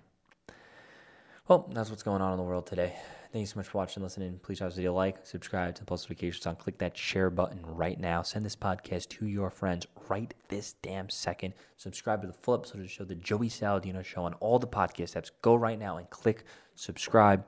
Well, 1.48 1.70
that's 1.74 1.90
what's 1.90 2.04
going 2.04 2.22
on 2.22 2.32
in 2.34 2.38
the 2.38 2.44
world 2.44 2.66
today. 2.66 2.96
Thank 3.36 3.42
you 3.42 3.48
so 3.48 3.60
much 3.60 3.68
for 3.68 3.80
watching, 3.80 4.02
listening. 4.02 4.40
Please 4.42 4.60
drop 4.60 4.70
this 4.70 4.78
video 4.78 4.94
a 4.94 4.96
like, 4.96 5.26
subscribe 5.26 5.76
to 5.76 5.82
the 5.82 5.86
post 5.86 6.06
notifications 6.06 6.46
on. 6.46 6.56
Click 6.56 6.78
that 6.78 6.98
share 6.98 7.30
button 7.30 7.60
right 7.66 8.00
now. 8.00 8.22
Send 8.22 8.46
this 8.46 8.56
podcast 8.56 9.10
to 9.10 9.26
your 9.26 9.50
friends 9.50 9.86
right 10.08 10.34
this 10.48 10.76
damn 10.82 11.10
second. 11.10 11.54
Subscribe 11.76 12.22
to 12.22 12.28
the 12.28 12.34
full 12.34 12.54
episode 12.54 12.76
of 12.78 12.84
the 12.84 12.88
show, 12.88 13.04
The 13.04 13.16
Joey 13.16 13.50
Saladino 13.50 14.06
Show, 14.06 14.24
on 14.24 14.36
all 14.36 14.58
the 14.58 14.68
podcast 14.68 15.18
apps. 15.22 15.32
Go 15.42 15.56
right 15.56 15.78
now 15.78 15.98
and 15.98 16.10
click 16.10 16.46
subscribe. 16.76 17.46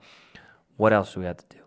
What 0.76 0.92
else 0.92 1.14
do 1.14 1.22
we 1.22 1.26
have 1.26 1.38
to 1.38 1.56
do? 1.56 1.64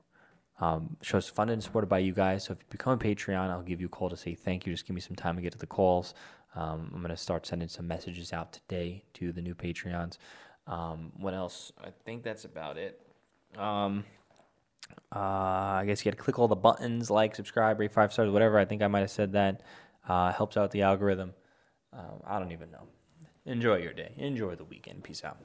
Um, 0.66 0.98
show's 1.00 1.26
funded 1.26 1.54
and 1.54 1.62
supported 1.62 1.86
by 1.86 2.00
you 2.00 2.12
guys. 2.12 2.44
So 2.44 2.52
if 2.52 2.58
you 2.58 2.66
become 2.68 2.92
a 2.92 2.98
Patreon, 2.98 3.48
I'll 3.48 3.62
give 3.62 3.80
you 3.80 3.86
a 3.86 3.88
call 3.88 4.10
to 4.10 4.18
say 4.18 4.34
thank 4.34 4.66
you. 4.66 4.74
Just 4.74 4.86
give 4.86 4.94
me 4.94 5.00
some 5.00 5.16
time 5.16 5.36
to 5.36 5.40
get 5.40 5.52
to 5.52 5.58
the 5.58 5.66
calls. 5.66 6.12
Um, 6.54 6.90
I'm 6.94 7.00
going 7.00 7.08
to 7.08 7.16
start 7.16 7.46
sending 7.46 7.68
some 7.68 7.88
messages 7.88 8.34
out 8.34 8.52
today 8.52 9.02
to 9.14 9.32
the 9.32 9.40
new 9.40 9.54
Patreons. 9.54 10.18
Um, 10.66 11.10
what 11.16 11.32
else? 11.32 11.72
I 11.82 11.88
think 12.04 12.22
that's 12.22 12.44
about 12.44 12.76
it. 12.76 13.00
Um, 13.56 14.04
uh, 15.14 15.18
I 15.18 15.84
guess 15.86 16.04
you 16.04 16.10
got 16.10 16.16
to 16.16 16.22
click 16.22 16.38
all 16.38 16.48
the 16.48 16.56
buttons, 16.56 17.10
like, 17.10 17.34
subscribe, 17.34 17.80
rate 17.80 17.92
five 17.92 18.12
stars, 18.12 18.30
whatever. 18.30 18.58
I 18.58 18.64
think 18.64 18.82
I 18.82 18.86
might 18.86 19.00
have 19.00 19.10
said 19.10 19.32
that. 19.32 19.62
Uh, 20.08 20.32
helps 20.32 20.56
out 20.56 20.70
the 20.70 20.82
algorithm. 20.82 21.34
Uh, 21.92 22.18
I 22.26 22.38
don't 22.38 22.52
even 22.52 22.70
know. 22.70 22.86
Enjoy 23.44 23.76
your 23.76 23.92
day. 23.92 24.12
Enjoy 24.16 24.54
the 24.54 24.64
weekend. 24.64 25.04
Peace 25.04 25.24
out. 25.24 25.38